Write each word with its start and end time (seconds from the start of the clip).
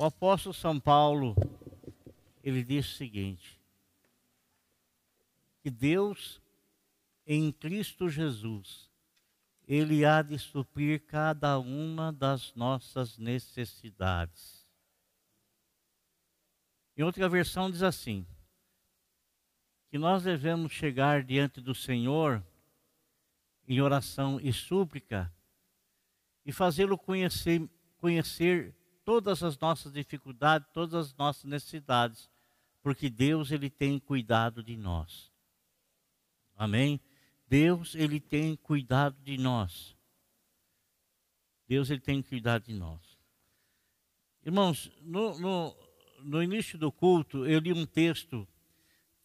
O 0.00 0.04
apóstolo 0.06 0.54
São 0.54 0.80
Paulo, 0.80 1.36
ele 2.42 2.64
diz 2.64 2.86
o 2.86 2.96
seguinte: 2.96 3.60
que 5.62 5.68
Deus, 5.68 6.40
em 7.26 7.52
Cristo 7.52 8.08
Jesus, 8.08 8.90
ele 9.68 10.02
há 10.06 10.22
de 10.22 10.38
suprir 10.38 11.04
cada 11.04 11.58
uma 11.58 12.10
das 12.10 12.54
nossas 12.54 13.18
necessidades. 13.18 14.66
Em 16.96 17.02
outra 17.02 17.28
versão 17.28 17.70
diz 17.70 17.82
assim: 17.82 18.26
que 19.90 19.98
nós 19.98 20.22
devemos 20.22 20.72
chegar 20.72 21.22
diante 21.22 21.60
do 21.60 21.74
Senhor 21.74 22.42
em 23.68 23.82
oração 23.82 24.40
e 24.40 24.50
súplica 24.50 25.30
e 26.46 26.52
fazê-lo 26.52 26.96
conhecer, 26.96 27.68
conhecer 27.98 28.79
todas 29.10 29.42
as 29.42 29.58
nossas 29.58 29.92
dificuldades, 29.92 30.68
todas 30.72 30.94
as 30.94 31.16
nossas 31.16 31.42
necessidades, 31.42 32.30
porque 32.80 33.10
Deus 33.10 33.50
ele 33.50 33.68
tem 33.68 33.98
cuidado 33.98 34.62
de 34.62 34.76
nós. 34.76 35.32
Amém? 36.56 37.00
Deus, 37.48 37.96
ele 37.96 38.20
tem 38.20 38.54
cuidado 38.54 39.20
de 39.24 39.36
nós. 39.36 39.96
Deus, 41.66 41.90
ele 41.90 41.98
tem 41.98 42.22
cuidado 42.22 42.66
de 42.66 42.72
nós. 42.72 43.18
Irmãos, 44.44 44.92
no, 45.02 45.36
no, 45.40 45.76
no 46.20 46.40
início 46.40 46.78
do 46.78 46.92
culto, 46.92 47.44
eu 47.44 47.58
li 47.58 47.72
um 47.72 47.86
texto 47.86 48.46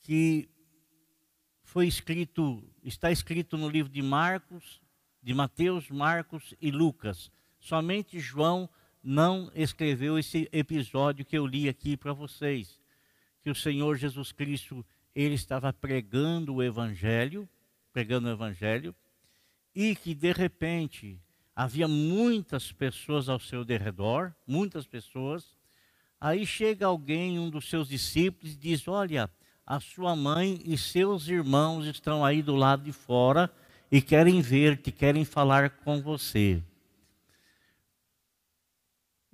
que 0.02 0.50
foi 1.62 1.86
escrito, 1.86 2.68
está 2.84 3.12
escrito 3.12 3.56
no 3.56 3.70
livro 3.70 3.92
de 3.92 4.02
Marcos, 4.02 4.82
de 5.22 5.36
Mateus, 5.36 5.92
Marcos 5.92 6.56
e 6.60 6.72
Lucas. 6.72 7.32
Somente 7.60 8.20
João 8.20 8.68
não 9.06 9.52
escreveu 9.54 10.18
esse 10.18 10.50
episódio 10.52 11.24
que 11.24 11.38
eu 11.38 11.46
li 11.46 11.70
aqui 11.70 11.96
para 11.96 12.12
vocês, 12.12 12.82
que 13.42 13.50
o 13.52 13.56
Senhor 13.56 13.96
Jesus 13.96 14.32
Cristo, 14.32 14.84
ele 15.14 15.36
estava 15.36 15.72
pregando 15.72 16.56
o 16.56 16.64
evangelho, 16.64 17.48
pregando 17.96 18.28
o 18.28 18.32
Evangelho, 18.32 18.94
e 19.74 19.96
que 19.96 20.14
de 20.14 20.34
repente 20.34 21.18
havia 21.56 21.88
muitas 21.88 22.70
pessoas 22.70 23.30
ao 23.30 23.40
seu 23.40 23.64
derredor, 23.64 24.34
muitas 24.46 24.86
pessoas. 24.86 25.46
Aí 26.20 26.46
chega 26.46 26.88
alguém, 26.88 27.40
um 27.40 27.50
dos 27.50 27.70
seus 27.70 27.88
discípulos, 27.88 28.54
e 28.54 28.58
diz: 28.58 28.86
Olha, 28.86 29.30
a 29.66 29.80
sua 29.80 30.14
mãe 30.14 30.62
e 30.66 30.78
seus 30.78 31.30
irmãos 31.30 31.86
estão 31.86 32.26
aí 32.26 32.42
do 32.42 32.54
lado 32.54 32.84
de 32.84 32.92
fora 32.92 33.50
e 33.90 34.02
querem 34.02 34.42
ver-te, 34.42 34.92
querem 34.92 35.24
falar 35.24 35.70
com 35.70 36.02
você. 36.02 36.62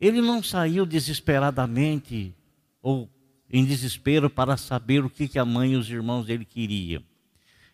Ele 0.01 0.19
não 0.19 0.41
saiu 0.41 0.83
desesperadamente 0.83 2.33
ou 2.81 3.07
em 3.47 3.63
desespero 3.63 4.31
para 4.31 4.57
saber 4.57 5.05
o 5.05 5.09
que, 5.09 5.27
que 5.27 5.37
a 5.37 5.45
mãe 5.45 5.73
e 5.73 5.75
os 5.75 5.87
irmãos 5.87 6.25
dele 6.25 6.43
queriam. 6.43 7.03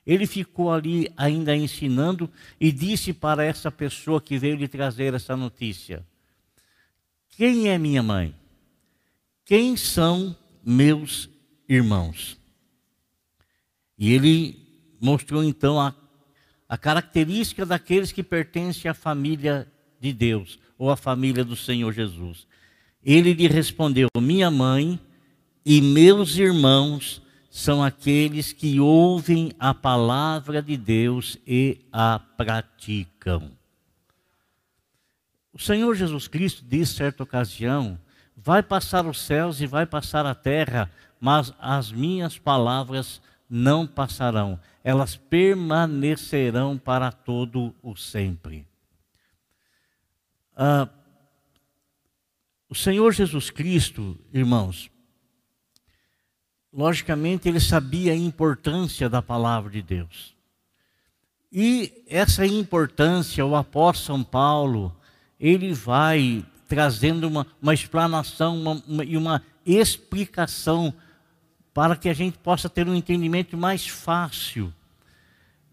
Ele 0.06 0.28
ficou 0.28 0.74
ali 0.74 1.10
ainda 1.16 1.56
ensinando 1.56 2.30
e 2.60 2.70
disse 2.70 3.14
para 3.14 3.46
essa 3.46 3.72
pessoa 3.72 4.20
que 4.20 4.38
veio 4.38 4.58
lhe 4.58 4.68
trazer 4.68 5.14
essa 5.14 5.38
notícia: 5.38 6.06
Quem 7.30 7.70
é 7.70 7.78
minha 7.78 8.04
mãe? 8.04 8.36
Quem 9.46 9.78
são 9.78 10.36
meus 10.62 11.30
irmãos? 11.68 12.38
E 13.98 14.12
ele 14.12 14.68
mostrou 15.00 15.44
então 15.44 15.80
a, 15.80 15.96
a 16.68 16.78
característica 16.78 17.66
daqueles 17.66 18.12
que 18.12 18.22
pertencem 18.22 18.92
à 18.92 18.94
família 18.94 19.72
de 20.00 20.14
Deus 20.14 20.60
ou 20.78 20.90
à 20.90 20.96
família 20.96 21.44
do 21.44 21.56
Senhor 21.56 21.92
Jesus. 21.94 22.48
Ele 23.04 23.34
lhe 23.34 23.48
respondeu: 23.48 24.08
Minha 24.20 24.52
mãe 24.52 25.00
e 25.66 25.82
meus 25.82 26.38
irmãos 26.38 27.22
são 27.50 27.84
aqueles 27.84 28.54
que 28.54 28.80
ouvem 28.80 29.52
a 29.60 29.74
palavra 29.74 30.62
de 30.62 30.78
Deus 30.78 31.38
e 31.46 31.80
a 31.92 32.20
praticam. 32.20 33.52
O 35.52 35.60
Senhor 35.60 35.96
Jesus 35.96 36.28
Cristo 36.28 36.64
disse 36.68 36.94
certa 36.94 37.24
ocasião: 37.24 38.00
Vai 38.36 38.62
passar 38.62 39.08
os 39.08 39.20
céus 39.20 39.60
e 39.60 39.66
vai 39.66 39.86
passar 39.86 40.26
a 40.26 40.36
terra, 40.36 40.92
mas 41.20 41.52
as 41.60 41.92
minhas 41.92 42.38
palavras 42.38 43.20
não 43.50 43.88
passarão, 43.88 44.60
elas 44.84 45.16
permanecerão 45.16 46.78
para 46.78 47.12
todo 47.12 47.74
o 47.82 47.96
sempre. 47.96 48.68
Ah, 50.60 50.90
o 52.68 52.74
Senhor 52.74 53.14
Jesus 53.14 53.52
Cristo, 53.52 54.18
irmãos, 54.34 54.90
logicamente, 56.74 57.48
ele 57.48 57.60
sabia 57.60 58.12
a 58.12 58.16
importância 58.16 59.08
da 59.08 59.22
palavra 59.22 59.70
de 59.70 59.84
Deus. 59.84 60.36
E 61.52 62.04
essa 62.08 62.44
importância, 62.44 63.46
o 63.46 63.56
apóstolo 63.56 64.18
São 64.18 64.24
Paulo, 64.24 64.96
ele 65.40 65.74
vai 65.74 66.44
trazendo 66.68 67.28
uma, 67.28 67.46
uma 67.62 67.76
explanação 67.76 68.60
uma, 68.60 68.84
uma, 68.88 69.06
e 69.06 69.16
uma 69.16 69.44
explicação 69.64 70.92
para 71.72 71.96
que 71.96 72.10
a 72.10 72.14
gente 72.14 72.40
possa 72.40 72.68
ter 72.68 72.88
um 72.88 72.96
entendimento 72.96 73.56
mais 73.56 73.88
fácil. 73.88 74.74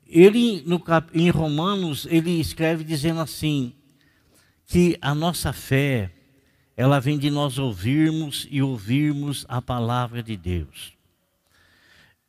Ele, 0.07 0.63
no, 0.67 0.79
em 1.15 1.31
Romanos, 1.31 2.07
ele 2.11 2.39
escreve 2.39 2.85
dizendo 2.85 3.21
assim, 3.21 3.73
que 4.67 4.99
a 5.01 5.15
nossa 5.15 5.53
fé, 5.53 6.11
ela 6.77 7.01
vem 7.01 7.19
de 7.19 7.31
nós 7.31 7.59
ouvirmos 7.59 8.47
e 8.51 8.63
ouvirmos 8.63 9.45
a 9.49 9.61
palavra 9.61 10.23
de 10.23 10.37
Deus. 10.37 10.93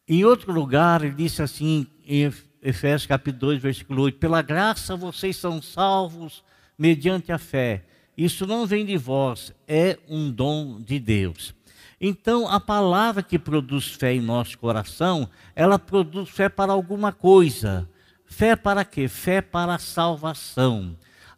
Em 0.07 0.23
outro 0.23 0.51
lugar, 0.51 1.03
ele 1.03 1.16
disse 1.16 1.41
assim, 1.41 1.88
em 2.06 2.31
Efésios 2.62 3.07
capítulo 3.07 3.51
2, 3.51 3.62
versículo 3.62 4.03
8: 4.03 4.19
Pela 4.19 4.41
graça 4.41 4.95
vocês 4.95 5.35
são 5.35 5.62
salvos 5.62 6.44
mediante 6.78 7.31
a 7.31 7.38
fé. 7.38 7.84
Isso 8.18 8.45
não 8.45 8.66
vem 8.66 8.85
de 8.85 8.97
vós, 8.97 9.53
é 9.68 9.97
um 10.07 10.31
dom 10.31 10.79
de 10.79 11.00
Deus. 11.00 11.53
Então, 12.00 12.47
a 12.47 12.59
palavra 12.59 13.24
que 13.24 13.40
produz 13.40 13.88
fé 13.88 14.13
em 14.13 14.22
nosso 14.22 14.57
coração, 14.57 15.29
ela 15.56 15.79
produz 15.79 16.29
fé 16.29 16.50
para 16.50 16.72
alguma 16.72 17.12
coisa. 17.12 17.90
Fé 18.25 18.56
para 18.56 18.84
quê? 18.85 19.07
Fé 19.07 19.41
para 19.41 19.75
a 19.75 19.79
salvação. 19.79 20.95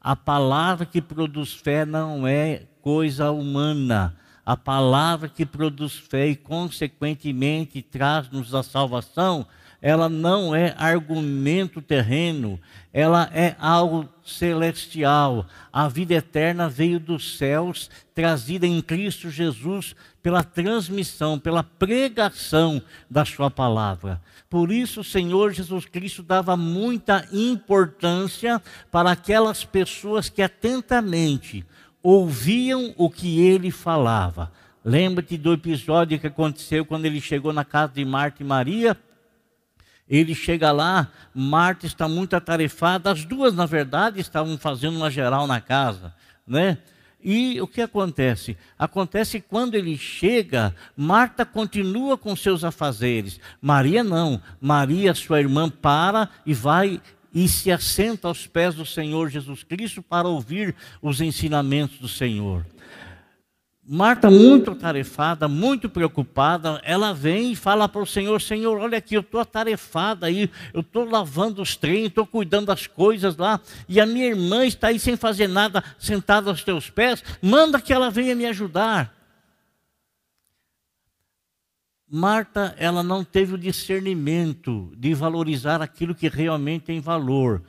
A 0.07 0.15
palavra 0.15 0.85
que 0.85 1.01
produz 1.01 1.51
fé 1.51 1.83
não 1.83 2.25
é 2.25 2.61
coisa 2.81 3.29
humana 3.29 4.15
a 4.47 4.55
palavra 4.55 5.27
que 5.27 5.45
produz 5.45 5.97
fé 5.97 6.27
e, 6.27 6.35
consequentemente, 6.37 7.81
traz-nos 7.81 8.55
a 8.55 8.63
salvação, 8.63 9.45
ela 9.81 10.07
não 10.07 10.55
é 10.55 10.73
argumento 10.77 11.81
terreno, 11.81 12.57
ela 12.93 13.29
é 13.33 13.57
algo 13.59 14.07
celestial. 14.23 15.45
A 15.71 15.89
vida 15.89 16.13
eterna 16.13 16.69
veio 16.69 16.97
dos 16.97 17.37
céus, 17.37 17.89
trazida 18.15 18.65
em 18.65 18.81
Cristo 18.81 19.29
Jesus 19.29 19.93
pela 20.27 20.43
transmissão, 20.43 21.39
pela 21.39 21.63
pregação 21.63 22.81
da 23.09 23.23
Sua 23.23 23.49
palavra. 23.49 24.21
Por 24.49 24.73
isso, 24.73 24.99
o 24.99 25.03
Senhor 25.05 25.53
Jesus 25.53 25.85
Cristo 25.85 26.21
dava 26.21 26.57
muita 26.57 27.25
importância 27.31 28.61
para 28.91 29.09
aquelas 29.09 29.63
pessoas 29.63 30.27
que 30.27 30.41
atentamente 30.41 31.65
ouviam 32.03 32.93
o 32.97 33.09
que 33.09 33.39
ele 33.39 33.71
falava. 33.71 34.51
Lembra-te 34.83 35.37
do 35.37 35.53
episódio 35.53 36.19
que 36.19 36.27
aconteceu 36.27 36.85
quando 36.85 37.05
ele 37.05 37.21
chegou 37.21 37.53
na 37.53 37.63
casa 37.63 37.93
de 37.93 38.03
Marta 38.03 38.43
e 38.43 38.45
Maria? 38.45 38.97
Ele 40.09 40.35
chega 40.35 40.73
lá, 40.73 41.07
Marta 41.33 41.85
está 41.85 42.05
muito 42.09 42.35
atarefada, 42.35 43.09
as 43.09 43.23
duas, 43.23 43.53
na 43.53 43.65
verdade, 43.65 44.19
estavam 44.19 44.57
fazendo 44.57 44.97
uma 44.97 45.09
geral 45.09 45.47
na 45.47 45.61
casa, 45.61 46.13
né? 46.45 46.79
E 47.23 47.59
o 47.59 47.67
que 47.67 47.81
acontece? 47.81 48.55
Acontece 48.77 49.41
quando 49.41 49.75
ele 49.75 49.97
chega, 49.97 50.73
Marta 50.95 51.45
continua 51.45 52.17
com 52.17 52.35
seus 52.35 52.63
afazeres. 52.63 53.39
Maria 53.61 54.03
não. 54.03 54.41
Maria, 54.61 55.13
sua 55.13 55.39
irmã, 55.39 55.69
para 55.69 56.29
e 56.45 56.53
vai 56.53 57.01
e 57.33 57.47
se 57.47 57.71
assenta 57.71 58.27
aos 58.27 58.47
pés 58.47 58.75
do 58.75 58.85
Senhor 58.85 59.29
Jesus 59.29 59.63
Cristo 59.63 60.01
para 60.01 60.27
ouvir 60.27 60.75
os 61.01 61.21
ensinamentos 61.21 61.99
do 61.99 62.07
Senhor. 62.07 62.65
Marta, 63.89 64.29
muito 64.29 64.71
atarefada, 64.71 65.47
muito 65.47 65.89
preocupada, 65.89 66.81
ela 66.83 67.13
vem 67.13 67.53
e 67.53 67.55
fala 67.55 67.87
para 67.87 68.01
o 68.01 68.05
Senhor: 68.05 68.41
Senhor, 68.41 68.77
olha 68.77 68.97
aqui, 68.97 69.15
eu 69.15 69.21
estou 69.21 69.39
atarefada 69.39 70.25
aí, 70.25 70.51
eu 70.73 70.81
estou 70.81 71.05
lavando 71.05 71.61
os 71.61 71.77
trem, 71.77 72.07
estou 72.07 72.27
cuidando 72.27 72.65
das 72.65 72.85
coisas 72.85 73.37
lá, 73.37 73.61
e 73.87 74.01
a 74.01 74.05
minha 74.05 74.25
irmã 74.25 74.65
está 74.65 74.87
aí 74.87 74.99
sem 74.99 75.15
fazer 75.15 75.47
nada, 75.47 75.81
sentada 75.97 76.49
aos 76.49 76.65
teus 76.65 76.89
pés, 76.89 77.23
manda 77.41 77.79
que 77.79 77.93
ela 77.93 78.11
venha 78.11 78.35
me 78.35 78.45
ajudar. 78.47 79.15
Marta, 82.09 82.75
ela 82.77 83.01
não 83.01 83.23
teve 83.23 83.53
o 83.53 83.57
discernimento 83.57 84.93
de 84.97 85.13
valorizar 85.13 85.81
aquilo 85.81 86.13
que 86.13 86.27
realmente 86.27 86.83
tem 86.83 86.99
valor. 86.99 87.63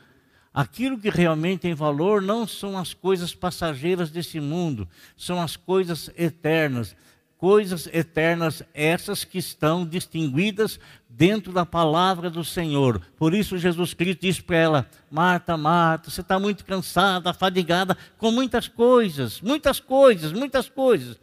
Aquilo 0.58 0.99
que 0.99 1.08
realmente 1.08 1.60
tem 1.60 1.72
valor 1.72 2.20
não 2.20 2.44
são 2.44 2.76
as 2.76 2.93
coisas 2.93 3.32
passageiras 3.32 4.10
desse 4.10 4.40
mundo, 4.40 4.88
são 5.16 5.40
as 5.40 5.55
coisas 5.55 6.10
eternas. 6.19 6.96
Coisas 7.37 7.87
eternas, 7.93 8.64
essas 8.75 9.22
que 9.22 9.38
estão 9.38 9.87
distinguidas 9.87 10.81
dentro 11.08 11.52
da 11.52 11.64
palavra 11.64 12.28
do 12.28 12.43
Senhor. 12.43 13.00
Por 13.16 13.34
isso, 13.34 13.56
Jesus 13.56 13.94
Cristo 13.94 14.22
disse 14.22 14.43
para 14.43 14.56
ela: 14.56 14.90
Marta, 15.08 15.56
Marta, 15.56 16.10
você 16.10 16.22
está 16.22 16.40
muito 16.40 16.64
cansada, 16.64 17.32
fadigada 17.32 17.96
com 18.16 18.32
muitas 18.32 18.66
coisas, 18.66 19.40
muitas 19.40 19.78
coisas, 19.78 20.32
muitas 20.32 20.69
coisas. 20.69 21.16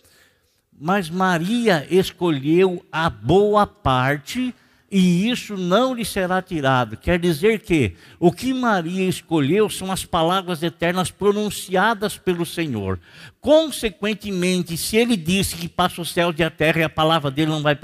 Mas 0.79 1.09
Maria 1.09 1.85
escolheu 1.89 2.85
a 2.89 3.09
boa 3.09 3.67
parte 3.67 4.55
e 4.97 5.30
isso 5.30 5.57
não 5.57 5.94
lhe 5.94 6.06
será 6.06 6.42
tirado. 6.42 6.95
Quer 6.95 7.19
dizer 7.19 7.59
que 7.59 7.97
o 8.18 8.31
que 8.31 8.53
Maria 8.53 9.09
escolheu 9.09 9.69
são 9.69 9.92
as 9.92 10.06
palavras 10.06 10.63
eternas 10.63 11.12
pronunciadas 11.12 12.18
pelo 12.18 12.45
Senhor. 12.45 12.97
Consequentemente, 13.42 14.77
se 14.77 14.95
ele 14.95 15.18
disse 15.18 15.57
que 15.57 15.68
passa 15.68 16.01
o 16.01 16.06
céu 16.06 16.33
e 16.38 16.42
a 16.42 16.50
terra 16.50 16.80
e 16.80 16.83
a 16.83 16.89
palavra 16.89 17.30
dele 17.30 17.51
não 17.51 17.62
vai, 17.62 17.77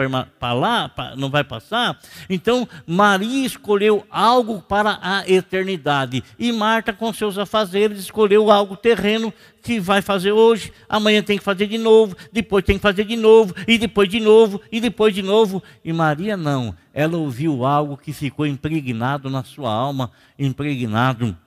não 1.18 1.30
vai 1.30 1.44
passar, 1.44 2.00
então 2.30 2.66
Maria 2.88 3.46
escolheu 3.46 4.08
algo 4.10 4.62
para 4.62 4.98
a 5.02 5.30
eternidade. 5.30 6.24
E 6.40 6.50
Marta, 6.54 6.94
com 6.94 7.12
seus 7.12 7.38
afazeres, 7.38 8.00
escolheu 8.00 8.50
algo 8.50 8.78
terreno 8.78 9.34
que 9.62 9.80
vai 9.80 10.02
fazer 10.02 10.32
hoje, 10.32 10.74
amanhã 10.90 11.22
tem 11.22 11.38
que 11.38 11.44
fazer 11.44 11.68
de 11.68 11.78
novo, 11.78 12.16
depois 12.32 12.66
tem 12.66 12.78
que 12.78 12.82
fazer 12.82 13.06
de 13.06 13.16
novo, 13.16 13.54
e 13.68 13.78
depois 13.78 14.10
de 14.10 14.20
novo, 14.20 14.60
e 14.72 14.82
depois 14.82 15.14
de 15.14 15.22
novo. 15.22 15.62
E 15.86 15.94
Maria 15.94 16.36
não, 16.36 16.76
ela 16.94 17.18
ouviu 17.18 17.64
algo 17.66 17.96
que 17.96 18.12
ficou 18.12 18.46
impregnado 18.46 19.30
na 19.30 19.44
sua 19.44 19.72
alma, 19.72 20.12
impregnado 20.38 21.38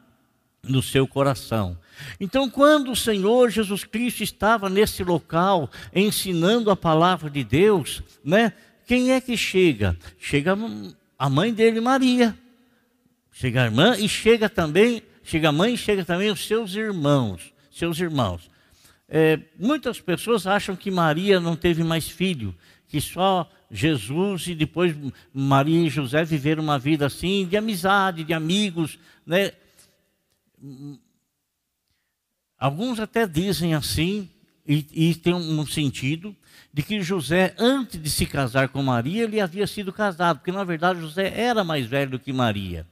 no 0.63 0.81
seu 0.81 1.07
coração. 1.07 1.77
Então, 2.19 2.49
quando 2.49 2.93
o 2.93 2.97
Senhor 2.97 3.51
Jesus 3.51 3.85
Cristo 3.85 4.23
estava 4.23 4.71
nesse 4.71 5.03
local 5.03 5.69
ensinando 5.95 6.71
a 6.71 6.77
palavra 6.77 7.29
de 7.29 7.45
Deus, 7.45 8.03
né? 8.25 8.53
Quem 8.87 9.13
é 9.13 9.21
que 9.21 9.37
chega? 9.37 9.97
Chega 10.19 10.57
a 11.19 11.31
mãe 11.31 11.53
dele, 11.53 11.81
Maria. 11.81 12.37
Chega 13.33 13.63
a 13.63 13.65
irmã 13.65 13.97
e 13.99 14.09
chega 14.09 14.49
também, 14.49 15.03
chega 15.23 15.49
a 15.49 15.53
mãe 15.53 15.75
e 15.75 15.79
chega 15.79 16.05
também 16.05 16.31
os 16.31 16.47
seus 16.47 16.75
irmãos 16.75 17.54
seus 17.79 17.99
irmãos. 17.99 18.51
É, 19.09 19.39
muitas 19.59 20.01
pessoas 20.01 20.47
acham 20.47 20.75
que 20.75 20.91
Maria 20.91 21.39
não 21.39 21.57
teve 21.57 21.85
mais 21.85 22.09
filho, 22.09 22.55
que 22.89 23.01
só 23.01 23.51
Jesus 23.71 24.47
e 24.47 24.55
depois 24.55 24.95
Maria 25.33 25.87
e 25.87 25.91
José 25.91 26.25
viveram 26.25 26.63
uma 26.63 26.79
vida 26.79 27.07
assim, 27.07 27.47
de 27.47 27.57
amizade, 27.57 28.25
de 28.25 28.33
amigos, 28.33 28.99
né? 29.27 29.53
Alguns 32.59 32.99
até 33.01 33.27
dizem 33.27 33.75
assim, 33.75 34.31
e, 34.67 34.87
e 35.11 35.15
tem 35.15 35.35
um 35.35 35.67
sentido, 35.67 36.35
de 36.73 36.83
que 36.83 37.03
José, 37.03 37.55
antes 37.59 38.01
de 38.01 38.11
se 38.11 38.27
casar 38.27 38.69
com 38.69 38.83
Maria, 38.83 39.25
ele 39.25 39.41
havia 39.41 39.67
sido 39.67 39.93
casado, 39.93 40.39
porque 40.39 40.51
na 40.51 40.65
verdade 40.65 41.01
José 41.01 41.33
era 41.37 41.63
mais 41.63 41.87
velho 41.87 42.13
do 42.13 42.19
que 42.19 42.33
Maria. 42.33 42.87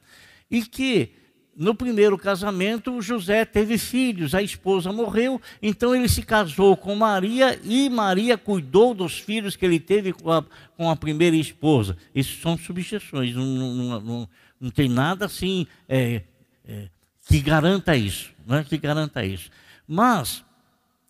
E 0.51 0.63
que 0.63 1.11
no 1.55 1.75
primeiro 1.75 2.17
casamento, 2.17 3.01
José 3.03 3.45
teve 3.45 3.77
filhos, 3.77 4.35
a 4.35 4.43
esposa 4.43 4.91
morreu, 4.91 5.41
então 5.61 5.95
ele 5.95 6.09
se 6.09 6.23
casou 6.23 6.77
com 6.77 6.95
Maria 6.95 7.61
e 7.63 7.91
Maria 7.91 8.39
cuidou 8.39 8.95
dos 8.95 9.19
filhos 9.19 9.55
que 9.55 9.65
ele 9.67 9.79
teve 9.79 10.13
com 10.13 10.33
a, 10.33 10.45
com 10.77 10.89
a 10.89 10.97
primeira 10.97 11.37
esposa. 11.37 11.97
Isso 12.15 12.41
são 12.41 12.57
substituições, 12.57 13.35
não, 13.35 13.45
não, 13.45 14.01
não, 14.01 14.29
não 14.59 14.71
tem 14.71 14.89
nada 14.89 15.27
assim 15.27 15.67
é, 15.87 16.23
é, 16.65 16.89
que 17.29 17.41
garanta 17.41 17.95
isso, 17.95 18.31
não 18.47 18.57
é 18.57 18.65
que 18.65 18.79
garanta 18.79 19.25
isso. 19.25 19.51
Mas 19.87 20.43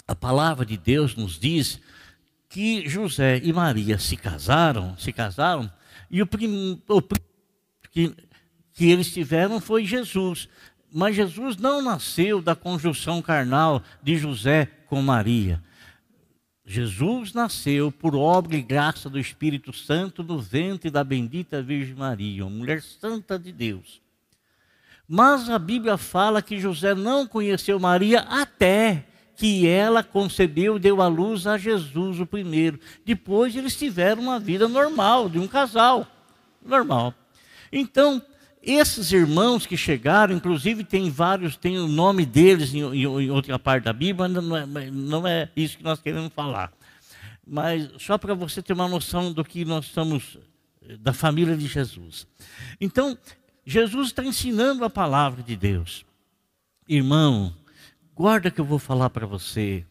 a 0.08 0.14
palavra 0.14 0.66
de 0.66 0.76
Deus 0.76 1.14
nos 1.14 1.38
diz 1.38 1.80
que 2.48 2.88
José 2.88 3.40
e 3.44 3.52
Maria 3.52 3.96
se 3.96 4.16
casaram, 4.16 4.96
se 4.98 5.12
casaram, 5.12 5.70
e 6.10 6.20
o, 6.20 6.26
prim, 6.26 6.82
o 6.88 7.00
que 8.72 8.90
eles 8.90 9.12
tiveram 9.12 9.60
foi 9.60 9.84
Jesus. 9.84 10.48
Mas 10.92 11.16
Jesus 11.16 11.56
não 11.56 11.80
nasceu 11.80 12.42
da 12.42 12.54
conjunção 12.54 13.22
carnal 13.22 13.82
de 14.02 14.16
José 14.16 14.66
com 14.86 15.00
Maria. 15.00 15.62
Jesus 16.64 17.32
nasceu 17.32 17.90
por 17.90 18.14
obra 18.14 18.56
e 18.56 18.62
graça 18.62 19.10
do 19.10 19.18
Espírito 19.18 19.72
Santo 19.72 20.22
no 20.22 20.38
ventre 20.38 20.90
da 20.90 21.02
bendita 21.02 21.62
Virgem 21.62 21.94
Maria, 21.94 22.46
uma 22.46 22.56
mulher 22.56 22.80
santa 22.82 23.38
de 23.38 23.50
Deus. 23.50 24.00
Mas 25.08 25.50
a 25.50 25.58
Bíblia 25.58 25.96
fala 25.96 26.40
que 26.40 26.58
José 26.58 26.94
não 26.94 27.26
conheceu 27.26 27.78
Maria 27.80 28.20
até 28.20 29.04
que 29.34 29.66
ela 29.66 30.04
concebeu 30.04 30.76
e 30.76 30.80
deu 30.80 31.02
à 31.02 31.08
luz 31.08 31.46
a 31.46 31.58
Jesus 31.58 32.20
o 32.20 32.26
primeiro. 32.26 32.78
Depois 33.04 33.56
eles 33.56 33.76
tiveram 33.76 34.22
uma 34.22 34.38
vida 34.38 34.68
normal, 34.68 35.28
de 35.28 35.38
um 35.38 35.48
casal, 35.48 36.06
normal. 36.64 37.12
Então, 37.72 38.22
esses 38.62 39.10
irmãos 39.10 39.66
que 39.66 39.76
chegaram, 39.76 40.36
inclusive 40.36 40.84
tem 40.84 41.10
vários, 41.10 41.56
tem 41.56 41.78
o 41.78 41.88
nome 41.88 42.24
deles 42.24 42.72
em, 42.72 42.80
em, 42.80 43.30
outra 43.30 43.58
parte 43.58 43.84
da 43.84 43.92
Bíblia, 43.92 44.28
não 44.28 44.56
é, 44.56 44.90
não 44.90 45.26
é, 45.26 45.50
isso 45.56 45.76
que 45.76 45.82
nós 45.82 46.00
queremos 46.00 46.32
falar. 46.32 46.72
Mas 47.44 47.90
só 47.98 48.16
para 48.16 48.34
você 48.34 48.62
ter 48.62 48.72
uma 48.72 48.86
noção 48.86 49.32
do 49.32 49.44
que 49.44 49.64
nós 49.64 49.86
somos, 49.86 50.38
da 51.00 51.12
família 51.12 51.56
de 51.56 51.66
Jesus. 51.66 52.26
Então, 52.80 53.18
Jesus 53.66 54.08
está 54.08 54.24
ensinando 54.24 54.84
a 54.84 54.90
palavra 54.90 55.42
de 55.42 55.56
Deus. 55.56 56.06
Irmão, 56.88 57.52
guarda 58.14 58.50
que 58.50 58.60
eu 58.60 58.64
vou 58.64 58.78
falar 58.78 59.10
para 59.10 59.26
você. 59.26 59.84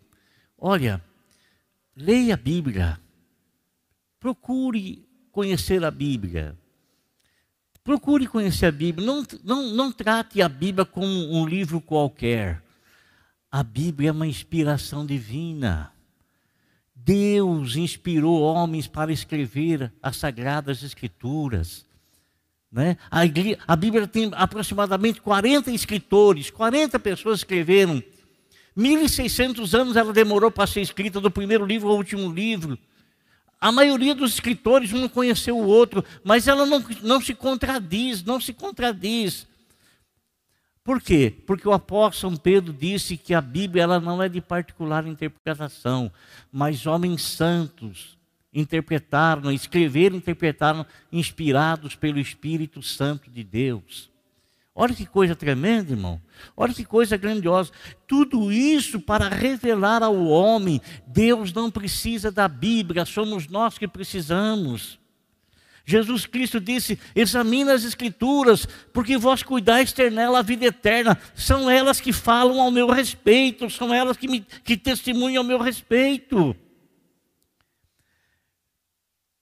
Olha, 0.57 1.03
leia 1.93 2.35
a 2.35 2.37
Bíblia. 2.37 2.99
Procure 4.17 5.05
conhecer 5.29 5.83
a 5.83 5.91
Bíblia. 5.91 6.57
Procure 7.83 8.27
conhecer 8.27 8.67
a 8.67 8.71
Bíblia. 8.71 9.05
Não, 9.05 9.25
não, 9.43 9.69
não 9.71 9.91
trate 9.91 10.41
a 10.41 10.47
Bíblia 10.47 10.85
como 10.85 11.07
um 11.07 11.45
livro 11.45 11.81
qualquer. 11.81 12.61
A 13.51 13.63
Bíblia 13.63 14.09
é 14.09 14.11
uma 14.11 14.27
inspiração 14.27 15.05
divina. 15.05 15.91
Deus 16.95 17.75
inspirou 17.75 18.41
homens 18.41 18.87
para 18.87 19.11
escrever 19.11 19.91
as 20.01 20.17
sagradas 20.17 20.83
escrituras. 20.83 21.85
Né? 22.71 22.95
A, 23.09 23.25
igreja, 23.25 23.57
a 23.67 23.75
Bíblia 23.75 24.07
tem 24.07 24.29
aproximadamente 24.33 25.19
40 25.19 25.71
escritores, 25.71 26.51
40 26.51 26.99
pessoas 26.99 27.39
escreveram. 27.39 28.01
1.600 28.77 29.73
anos 29.77 29.95
ela 29.97 30.13
demorou 30.13 30.49
para 30.49 30.67
ser 30.67 30.81
escrita, 30.81 31.19
do 31.19 31.29
primeiro 31.29 31.65
livro 31.65 31.89
ao 31.89 31.97
último 31.97 32.31
livro. 32.31 32.77
A 33.61 33.71
maioria 33.71 34.15
dos 34.15 34.33
escritores 34.33 34.91
um 34.91 35.01
não 35.01 35.07
conheceu 35.07 35.55
o 35.55 35.67
outro, 35.67 36.03
mas 36.23 36.47
ela 36.47 36.65
não, 36.65 36.83
não 37.03 37.21
se 37.21 37.35
contradiz, 37.35 38.23
não 38.23 38.41
se 38.41 38.53
contradiz. 38.53 39.47
Por 40.83 40.99
quê? 40.99 41.31
Porque 41.45 41.67
o 41.67 41.71
apóstolo 41.71 42.39
Pedro 42.39 42.73
disse 42.73 43.15
que 43.15 43.35
a 43.35 43.39
Bíblia 43.39 43.83
ela 43.83 43.99
não 43.99 44.21
é 44.21 44.27
de 44.27 44.41
particular 44.41 45.05
interpretação, 45.05 46.11
mas 46.51 46.87
homens 46.87 47.21
santos 47.21 48.17
interpretaram, 48.51 49.51
escreveram, 49.51 50.17
interpretaram, 50.17 50.85
inspirados 51.11 51.95
pelo 51.95 52.19
Espírito 52.19 52.81
Santo 52.81 53.29
de 53.29 53.43
Deus. 53.43 54.10
Olha 54.73 54.95
que 54.95 55.05
coisa 55.05 55.35
tremenda, 55.35 55.91
irmão. 55.91 56.21
Olha 56.55 56.73
que 56.73 56.85
coisa 56.85 57.17
grandiosa. 57.17 57.71
Tudo 58.07 58.51
isso 58.51 59.01
para 59.01 59.27
revelar 59.27 60.01
ao 60.01 60.15
homem: 60.27 60.81
Deus 61.05 61.51
não 61.51 61.69
precisa 61.69 62.31
da 62.31 62.47
Bíblia, 62.47 63.05
somos 63.05 63.47
nós 63.47 63.77
que 63.77 63.87
precisamos. 63.87 64.99
Jesus 65.83 66.25
Cristo 66.25 66.59
disse: 66.59 66.97
examina 67.13 67.73
as 67.73 67.83
Escrituras, 67.83 68.65
porque 68.93 69.17
vós 69.17 69.43
cuidais 69.43 69.91
ter 69.91 70.09
nela 70.09 70.39
a 70.39 70.43
vida 70.43 70.65
eterna. 70.65 71.17
São 71.35 71.69
elas 71.69 71.99
que 71.99 72.13
falam 72.13 72.61
ao 72.61 72.71
meu 72.71 72.87
respeito, 72.87 73.69
são 73.69 73.93
elas 73.93 74.15
que, 74.15 74.27
me, 74.27 74.41
que 74.63 74.77
testemunham 74.77 75.41
ao 75.41 75.47
meu 75.47 75.59
respeito. 75.59 76.55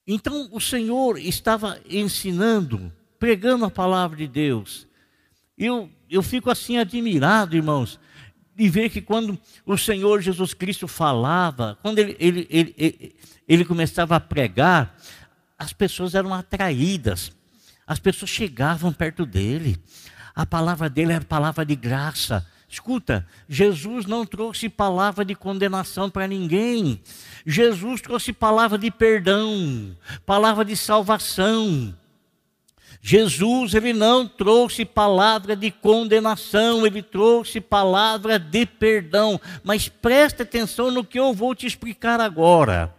Então 0.08 0.50
o 0.52 0.60
Senhor 0.60 1.20
estava 1.20 1.80
ensinando, 1.88 2.92
pregando 3.20 3.66
a 3.66 3.70
palavra 3.70 4.18
de 4.18 4.28
Deus, 4.28 4.89
eu, 5.60 5.90
eu 6.10 6.24
fico 6.24 6.50
assim 6.50 6.78
admirado, 6.78 7.56
irmãos, 7.56 8.00
de 8.56 8.70
ver 8.70 8.90
que 8.90 9.02
quando 9.02 9.38
o 9.66 9.78
Senhor 9.78 10.22
Jesus 10.22 10.54
Cristo 10.54 10.88
falava, 10.88 11.78
quando 11.82 12.00
ele, 12.00 12.16
ele, 12.20 12.48
ele, 12.50 12.76
ele, 12.78 13.16
ele 13.48 13.66
começava 13.66 14.16
a 14.16 14.20
pregar, 14.20 14.96
as 15.58 15.74
pessoas 15.74 16.16
eram 16.16 16.34
atraídas, 16.34 17.32
as 17.86 18.00
pessoas 18.00 18.32
chegavam 18.32 18.94
perto 18.94 19.26
dele, 19.26 19.78
a 20.34 20.46
palavra 20.46 20.90
dele 20.90 21.12
era 21.12 21.26
palavra 21.26 21.66
de 21.66 21.76
graça. 21.76 22.46
Escuta, 22.70 23.26
Jesus 23.48 24.06
não 24.06 24.26
trouxe 24.26 24.70
palavra 24.70 25.26
de 25.26 25.34
condenação 25.34 26.10
para 26.10 26.28
ninguém. 26.28 27.02
Jesus 27.46 28.00
trouxe 28.00 28.32
palavra 28.32 28.78
de 28.78 28.92
perdão, 28.92 29.96
palavra 30.26 30.64
de 30.64 30.78
salvação. 30.78 31.96
Jesus, 33.02 33.74
ele 33.74 33.94
não 33.94 34.28
trouxe 34.28 34.84
palavra 34.84 35.56
de 35.56 35.72
condenação, 35.72 36.86
ele 36.86 37.02
trouxe 37.02 37.62
palavra 37.62 38.38
de 38.38 38.66
perdão. 38.66 39.40
Mas 39.64 39.88
preste 39.88 40.42
atenção 40.42 40.92
no 40.92 41.04
que 41.04 41.18
eu 41.18 41.34
vou 41.34 41.56
te 41.56 41.66
explicar 41.66 42.20
agora. 42.20 42.94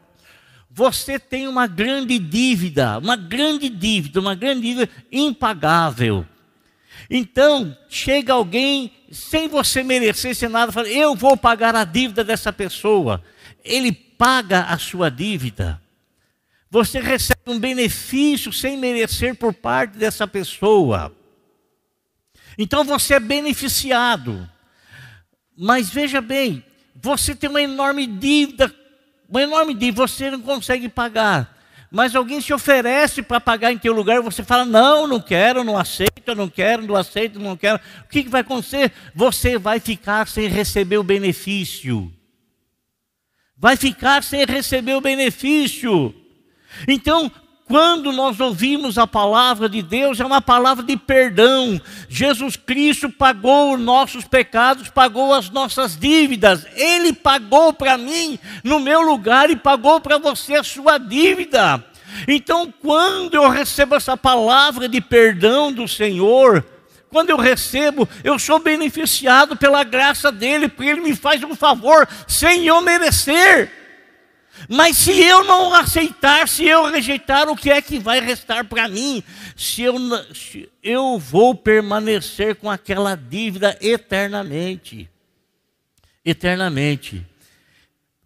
Você 0.71 1.19
tem 1.19 1.47
uma 1.47 1.67
grande 1.67 2.19
dívida, 2.19 2.99
uma 2.99 3.17
grande 3.17 3.69
dívida, 3.69 4.21
uma 4.21 4.35
grande 4.35 4.63
dívida 4.63 4.89
impagável. 5.13 6.25
Então, 7.11 7.77
chega 7.89 8.33
alguém 8.33 8.93
sem 9.11 9.49
você 9.49 9.83
merecer 9.83 10.35
sem 10.35 10.49
nada, 10.49 10.73
fala: 10.73 10.89
"Eu 10.89 11.15
vou 11.15 11.37
pagar 11.37 11.75
a 11.75 11.85
dívida 11.85 12.23
dessa 12.25 12.53
pessoa". 12.53 13.23
Ele 13.65 13.93
paga 13.93 14.63
a 14.63 14.79
sua 14.79 15.11
dívida. 15.11 15.81
Você 16.71 17.01
recebe 17.01 17.41
um 17.49 17.59
benefício 17.59 18.53
sem 18.53 18.77
merecer 18.77 19.35
por 19.35 19.53
parte 19.53 19.99
dessa 19.99 20.27
pessoa. 20.27 21.13
Então 22.57 22.85
você 22.85 23.15
é 23.15 23.21
beneficiado. 23.21 24.49
Mas 25.59 25.91
veja 25.91 26.21
bem, 26.21 26.65
você 26.95 27.35
tem 27.35 27.51
uma 27.51 27.61
enorme 27.61 28.07
dívida, 28.07 28.73
uma 29.29 29.43
enorme 29.43 29.75
dívida, 29.75 30.07
você 30.07 30.31
não 30.31 30.41
consegue 30.41 30.89
pagar. 30.89 31.59
Mas 31.91 32.15
alguém 32.15 32.41
se 32.41 32.55
oferece 32.55 33.21
para 33.21 33.41
pagar 33.41 33.73
em 33.73 33.79
teu 33.79 33.93
lugar 33.93 34.19
e 34.19 34.23
você 34.23 34.45
fala: 34.45 34.65
Não, 34.65 35.09
não 35.09 35.21
quero, 35.21 35.65
não 35.65 35.77
aceito, 35.77 36.37
não 36.37 36.49
quero, 36.49 36.87
não 36.87 36.95
aceito, 36.95 37.41
não 37.41 37.57
quero. 37.57 37.81
O 38.05 38.09
que, 38.09 38.23
que 38.23 38.31
vai 38.31 38.43
acontecer? 38.43 38.93
Você 39.13 39.59
vai 39.59 39.81
ficar 39.81 40.29
sem 40.29 40.47
receber 40.47 40.99
o 40.99 41.03
benefício. 41.03 42.13
Vai 43.57 43.77
ficar 43.77 44.23
sem 44.23 44.45
receber 44.45 44.95
o 44.95 45.01
benefício. 45.01 46.15
Então, 46.87 47.31
quando 47.71 48.11
nós 48.11 48.41
ouvimos 48.41 48.99
a 48.99 49.07
palavra 49.07 49.69
de 49.69 49.81
Deus, 49.81 50.19
é 50.19 50.25
uma 50.25 50.41
palavra 50.43 50.83
de 50.83 50.97
perdão. 50.97 51.81
Jesus 52.09 52.57
Cristo 52.57 53.09
pagou 53.09 53.75
os 53.75 53.81
nossos 53.81 54.25
pecados, 54.25 54.89
pagou 54.89 55.33
as 55.33 55.51
nossas 55.51 55.97
dívidas. 55.97 56.67
Ele 56.75 57.13
pagou 57.13 57.73
para 57.73 57.97
mim 57.97 58.41
no 58.65 58.81
meu 58.81 59.03
lugar 59.03 59.51
e 59.51 59.57
pagou 59.57 60.01
para 60.01 60.19
você 60.19 60.55
a 60.55 60.65
sua 60.65 60.99
dívida. 60.99 61.85
Então, 62.27 62.75
quando 62.83 63.35
eu 63.35 63.49
recebo 63.49 63.95
essa 63.95 64.17
palavra 64.17 64.89
de 64.89 65.01
perdão 65.01 65.73
do 65.73 65.87
Senhor, 65.87 66.65
quando 67.09 67.31
eu 67.31 67.37
recebo, 67.37 68.09
eu 68.25 68.37
sou 68.37 68.59
beneficiado 68.59 69.57
pela 69.57 69.85
graça 69.85 70.33
dele, 70.33 70.69
porque 70.69 70.91
ele 70.91 71.03
me 71.03 71.15
faz 71.15 71.41
um 71.45 71.55
favor 71.55 72.09
sem 72.27 72.67
eu 72.67 72.81
merecer. 72.81 73.80
Mas 74.69 74.97
se 74.97 75.13
eu 75.13 75.45
não 75.45 75.75
aceitar, 75.75 76.49
se 76.49 76.65
eu 76.65 76.91
rejeitar, 76.91 77.49
o 77.49 77.57
que 77.57 77.71
é 77.71 77.81
que 77.81 77.99
vai 77.99 78.21
restar 78.21 78.65
para 78.65 78.89
mim? 78.89 79.23
Se 79.57 79.83
eu, 79.83 79.97
se 80.35 80.69
eu 80.83 81.19
vou 81.19 81.55
permanecer 81.55 82.57
com 82.57 82.71
aquela 82.71 83.17
dívida 83.17 83.77
eternamente. 83.81 85.09
Eternamente. 86.25 87.27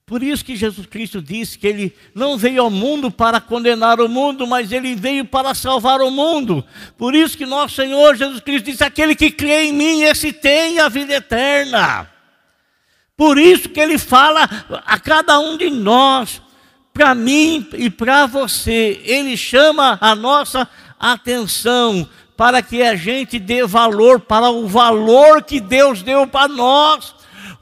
Por 0.06 0.22
isso 0.22 0.44
que 0.44 0.54
Jesus 0.54 0.86
Cristo 0.86 1.22
disse 1.22 1.58
que 1.58 1.66
ele 1.66 1.96
não 2.14 2.36
veio 2.36 2.62
ao 2.62 2.70
mundo 2.70 3.10
para 3.10 3.40
condenar 3.40 4.00
o 4.00 4.08
mundo, 4.08 4.46
mas 4.46 4.70
ele 4.70 4.94
veio 4.94 5.24
para 5.24 5.54
salvar 5.54 6.02
o 6.02 6.10
mundo. 6.10 6.62
Por 6.98 7.14
isso 7.14 7.38
que 7.38 7.46
nosso 7.46 7.76
Senhor 7.76 8.14
Jesus 8.14 8.40
Cristo 8.40 8.66
disse: 8.66 8.84
aquele 8.84 9.14
que 9.14 9.30
crê 9.30 9.64
em 9.64 9.72
mim, 9.72 10.02
esse 10.02 10.30
tem 10.30 10.78
a 10.78 10.90
vida 10.90 11.14
eterna. 11.14 12.13
Por 13.16 13.38
isso 13.38 13.68
que 13.68 13.80
ele 13.80 13.97
fala 13.97 14.49
a 14.85 14.99
cada 14.99 15.38
um 15.38 15.56
de 15.56 15.71
nós, 15.71 16.42
para 16.92 17.14
mim 17.14 17.68
e 17.75 17.88
para 17.88 18.26
você, 18.26 19.00
ele 19.04 19.37
chama 19.37 19.99
a 20.00 20.14
nossa 20.14 20.68
atenção 20.99 22.09
para 22.37 22.61
que 22.62 22.83
a 22.83 22.97
gente 22.97 23.38
dê 23.38 23.64
valor 23.64 24.21
para 24.21 24.50
o 24.50 24.66
valor 24.66 25.42
que 25.42 25.61
Deus 25.61 26.02
deu 26.02 26.26
para 26.26 26.49
nós 26.49 27.13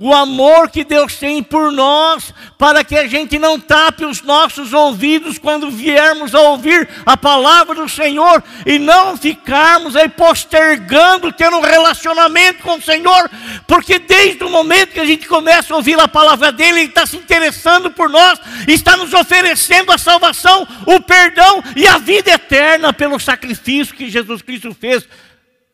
o 0.02 0.12
amor 0.12 0.68
que 0.68 0.82
Deus 0.82 1.14
tem 1.14 1.44
por 1.44 1.71
nós, 1.71 2.35
para 2.59 2.82
que 2.82 2.97
a 2.97 3.06
gente 3.06 3.38
não 3.38 3.61
tape 3.61 4.04
os 4.04 4.21
nossos 4.21 4.73
ouvidos 4.73 5.38
quando 5.38 5.71
viermos 5.71 6.35
a 6.35 6.40
ouvir 6.40 6.88
a 7.06 7.16
palavra 7.16 7.76
do 7.76 7.88
Senhor 7.88 8.42
e 8.66 8.80
não 8.80 9.16
ficarmos 9.16 9.94
aí 9.94 10.09
postergando 10.09 11.30
ter 11.30 11.52
um 11.54 11.61
relacionamento 11.61 12.64
com 12.64 12.78
o 12.78 12.82
Senhor, 12.82 13.30
porque 13.64 14.00
desde 14.00 14.42
o 14.42 14.50
momento 14.50 14.90
que 14.90 14.99
a 14.99 15.06
gente 15.06 15.28
começa 15.28 15.73
a 15.73 15.76
ouvir 15.76 16.00
a 16.00 16.09
palavra 16.09 16.50
dele, 16.50 16.80
ele 16.80 16.88
está 16.88 17.06
se 17.06 17.16
interessando 17.16 17.88
por 17.92 18.11
nós, 18.11 18.40
está 18.66 18.97
nos 18.97 19.14
oferecendo 19.14 19.92
a 19.92 19.99
salvação, 19.99 20.66
o 20.85 21.00
perdão 21.00 21.62
e 21.76 21.87
a 21.87 21.99
vida 21.99 22.32
eterna 22.32 22.92
pelo 22.92 23.21
sacrifício 23.21 23.94
que 23.94 24.11
Jesus 24.11 24.42
Cristo 24.42 24.75
fez. 24.75 25.06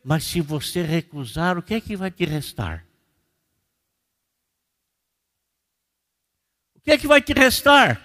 Mas 0.05 0.23
se 0.23 0.39
você 0.39 0.83
recusar, 0.83 1.57
o 1.57 1.63
que 1.63 1.73
é 1.73 1.81
que 1.81 1.95
vai 1.95 2.11
te 2.11 2.25
restar? 2.25 2.88
Que 6.83 6.91
é 6.91 6.97
que 6.97 7.07
vai 7.07 7.21
te 7.21 7.33
restar? 7.33 8.01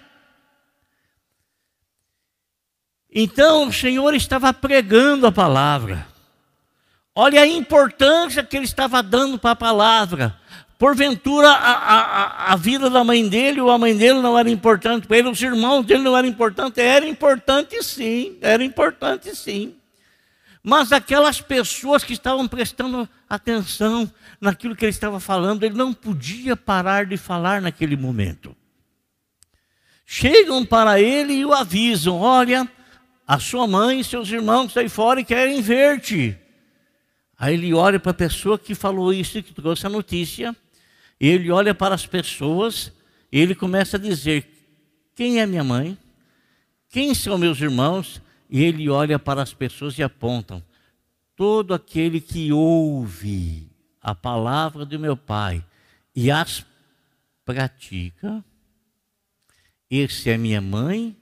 Então 3.17 3.69
o 3.69 3.73
Senhor 3.73 4.13
estava 4.13 4.53
pregando 4.53 5.25
a 5.25 5.31
palavra. 5.31 6.05
Olha 7.15 7.41
a 7.41 7.47
importância 7.47 8.43
que 8.43 8.57
ele 8.57 8.65
estava 8.65 9.01
dando 9.01 9.39
para 9.39 9.51
a 9.51 9.55
palavra. 9.55 10.37
Porventura, 10.77 11.49
a, 11.49 11.71
a, 11.71 12.53
a 12.53 12.55
vida 12.57 12.89
da 12.89 13.01
mãe 13.05 13.29
dele 13.29 13.61
ou 13.61 13.71
a 13.71 13.77
mãe 13.77 13.95
dele 13.95 14.19
não 14.19 14.37
era 14.37 14.49
importante 14.49 15.07
para 15.07 15.17
ele, 15.17 15.29
os 15.29 15.41
irmãos 15.41 15.85
dele 15.85 16.03
não 16.03 16.17
eram 16.17 16.27
importantes. 16.27 16.77
Era 16.77 17.07
importante 17.07 17.81
sim, 17.81 18.37
era 18.41 18.61
importante 18.61 19.33
sim. 19.33 19.75
Mas 20.61 20.91
aquelas 20.91 21.39
pessoas 21.39 22.03
que 22.03 22.11
estavam 22.11 22.45
prestando 22.49 23.07
atenção 23.29 24.11
naquilo 24.41 24.75
que 24.75 24.83
ele 24.83 24.89
estava 24.89 25.21
falando, 25.21 25.63
ele 25.63 25.75
não 25.75 25.93
podia 25.93 26.57
parar 26.57 27.05
de 27.05 27.15
falar 27.15 27.61
naquele 27.61 27.95
momento 27.95 28.53
chegam 30.05 30.65
para 30.65 30.99
ele 30.99 31.33
e 31.33 31.45
o 31.45 31.53
avisam: 31.53 32.19
Olha, 32.19 32.69
a 33.27 33.39
sua 33.39 33.67
mãe 33.67 33.99
e 33.99 34.03
seus 34.03 34.29
irmãos 34.29 34.75
aí 34.77 34.89
fora 34.89 35.19
e 35.19 35.25
querem 35.25 35.61
ver-te. 35.61 36.37
Aí 37.37 37.53
ele 37.53 37.73
olha 37.73 37.99
para 37.99 38.11
a 38.11 38.15
pessoa 38.15 38.57
que 38.57 38.73
falou 38.73 39.13
isso, 39.13 39.41
que 39.43 39.53
trouxe 39.53 39.85
a 39.85 39.89
notícia, 39.89 40.55
ele 41.19 41.51
olha 41.51 41.73
para 41.75 41.95
as 41.95 42.05
pessoas 42.05 42.93
ele 43.31 43.53
começa 43.53 43.97
a 43.97 43.99
dizer: 43.99 44.47
Quem 45.13 45.41
é 45.41 45.45
minha 45.45 45.63
mãe? 45.63 45.97
Quem 46.89 47.13
são 47.13 47.37
meus 47.37 47.59
irmãos? 47.59 48.21
E 48.49 48.63
ele 48.63 48.89
olha 48.89 49.19
para 49.19 49.41
as 49.41 49.53
pessoas 49.53 49.97
e 49.97 50.03
apontam: 50.03 50.63
Todo 51.35 51.73
aquele 51.73 52.21
que 52.21 52.53
ouve 52.53 53.67
a 54.01 54.15
palavra 54.15 54.85
do 54.85 54.97
meu 54.97 55.17
Pai 55.17 55.63
e 56.15 56.31
as 56.31 56.65
pratica, 57.43 58.43
esse 59.89 60.29
é 60.29 60.37
minha 60.37 60.61
mãe 60.61 61.15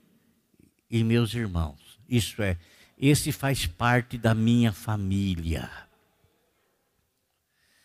e 0.90 1.04
meus 1.04 1.34
irmãos. 1.34 2.00
Isso 2.08 2.42
é, 2.42 2.58
esse 2.98 3.32
faz 3.32 3.66
parte 3.66 4.18
da 4.18 4.34
minha 4.34 4.72
família. 4.72 5.70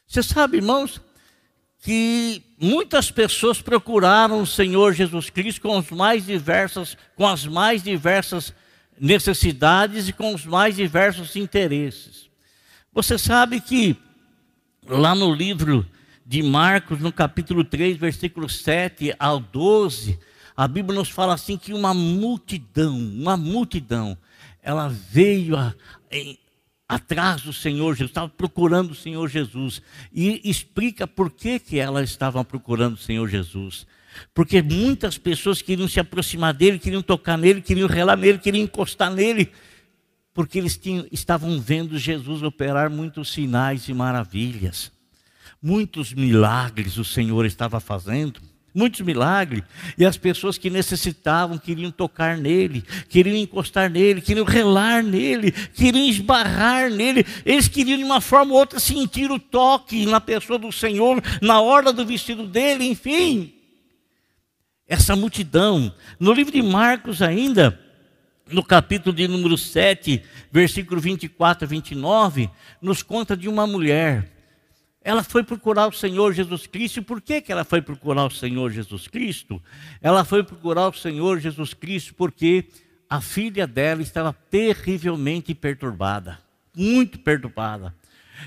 Você 0.07 0.23
sabe, 0.23 0.59
irmãos, 0.59 1.01
que 1.81 2.43
muitas 2.61 3.11
pessoas 3.11 3.61
procuraram 3.61 4.41
o 4.41 4.47
Senhor 4.47 4.93
Jesus 4.93 5.31
Cristo 5.31 5.61
com 5.61 5.77
as 5.77 5.91
mais 5.91 6.27
diversas, 6.27 6.97
com 7.15 7.27
as 7.27 7.47
mais 7.47 7.83
diversas 7.83 8.53
necessidades 9.01 10.09
e 10.09 10.13
com 10.13 10.35
os 10.35 10.45
mais 10.45 10.77
diversos 10.77 11.37
interesses. 11.37 12.29
Você 12.93 13.17
sabe 13.17 13.61
que 13.61 13.97
lá 14.87 15.15
no 15.15 15.33
livro 15.33 15.87
de 16.27 16.43
Marcos, 16.43 17.01
no 17.01 17.13
capítulo 17.13 17.65
3, 17.65 17.97
versículo 17.97 18.49
7 18.49 19.15
ao 19.19 19.39
12, 19.39 20.19
a 20.59 20.67
Bíblia 20.67 20.99
nos 20.99 21.09
fala 21.09 21.35
assim 21.35 21.57
que 21.57 21.73
uma 21.73 21.95
multidão, 21.95 22.99
uma 22.99 23.37
multidão, 23.37 24.19
ela 24.61 24.89
veio 24.89 25.57
a, 25.57 25.73
em, 26.11 26.37
atrás 26.89 27.43
do 27.43 27.53
Senhor 27.53 27.93
Jesus, 27.95 28.11
estava 28.11 28.29
procurando 28.29 28.91
o 28.91 28.95
Senhor 28.97 29.29
Jesus. 29.29 29.81
E 30.13 30.41
explica 30.43 31.07
por 31.07 31.31
que, 31.31 31.61
que 31.61 31.79
elas 31.79 32.11
estavam 32.11 32.45
procurando 32.45 32.95
o 32.95 32.99
Senhor 32.99 33.29
Jesus. 33.29 33.87
Porque 34.35 34.61
muitas 34.61 35.17
pessoas 35.17 35.63
queriam 35.63 35.87
se 35.87 36.01
aproximar 36.01 36.53
dele, 36.53 36.81
queriam 36.81 37.03
tocar 37.03 37.39
nele, 37.39 37.63
queriam 37.63 37.87
relar 37.87 38.17
nele, 38.17 38.39
queriam 38.39 38.65
encostar 38.65 39.13
nele, 39.13 39.53
porque 40.35 40.59
eles 40.59 40.77
tinham, 40.77 41.07
estavam 41.13 41.61
vendo 41.61 41.97
Jesus 41.97 42.43
operar 42.43 42.91
muitos 42.91 43.33
sinais 43.33 43.89
e 43.89 43.95
maravilhas. 43.95 44.91
Muitos 45.63 46.13
milagres 46.13 46.99
o 46.99 47.05
Senhor 47.05 47.47
estava 47.47 47.79
fazendo 47.79 48.41
muitos 48.79 49.01
milagres, 49.01 49.65
e 49.99 50.07
as 50.07 50.17
pessoas 50.17 50.57
que 50.57 50.71
necessitavam 50.71 51.59
queriam 51.59 51.91
tocar 51.91 52.39
nele, 52.39 52.85
queriam 53.09 53.37
encostar 53.37 53.91
nele, 53.91 54.21
queriam 54.21 54.47
relar 54.47 55.03
nele, 55.03 55.51
queriam 55.51 56.07
esbarrar 56.07 56.89
nele, 56.89 57.27
eles 57.45 57.67
queriam 57.67 57.99
de 57.99 58.05
uma 58.05 58.21
forma 58.21 58.53
ou 58.53 58.61
outra 58.61 58.79
sentir 58.79 59.33
o 59.33 59.39
toque 59.41 60.07
na 60.07 60.21
pessoa 60.21 60.59
do 60.59 60.71
Senhor, 60.71 61.21
na 61.43 61.61
hora 61.61 61.93
do 61.93 62.07
vestido 62.07 62.47
dele, 62.47 62.85
enfim. 62.85 63.53
Essa 64.87 65.17
multidão, 65.17 65.93
no 66.19 66.33
livro 66.33 66.53
de 66.53 66.63
Marcos 66.63 67.21
ainda, 67.21 67.79
no 68.51 68.63
capítulo 68.63 69.15
de 69.15 69.27
número 69.27 69.59
7, 69.59 70.23
versículo 70.53 71.01
24 71.01 71.65
a 71.65 71.69
29, 71.69 72.49
nos 72.81 73.03
conta 73.03 73.37
de 73.37 73.49
uma 73.49 73.67
mulher. 73.67 74.38
Ela 75.09 75.23
foi 75.23 75.43
procurar 75.43 75.87
o 75.87 75.93
Senhor 75.93 76.35
Jesus 76.35 76.67
Cristo. 76.67 77.03
Por 77.03 77.23
que, 77.23 77.41
que 77.41 77.51
ela 77.51 77.65
foi 77.65 77.81
procurar 77.81 78.27
o 78.27 78.31
Senhor 78.31 78.71
Jesus 78.71 79.09
Cristo? 79.09 79.59
Ela 80.03 80.23
foi 80.23 80.45
procurar 80.45 80.89
o 80.89 80.93
Senhor 80.93 81.41
Jesus 81.41 81.73
Cristo 81.73 82.13
porque 82.15 82.67
a 83.09 83.19
filha 83.19 83.67
dela 83.67 84.03
estava 84.03 84.35
terrivelmente 84.51 85.55
perturbada, 85.55 86.39
muito 86.77 87.19
perturbada. 87.21 87.95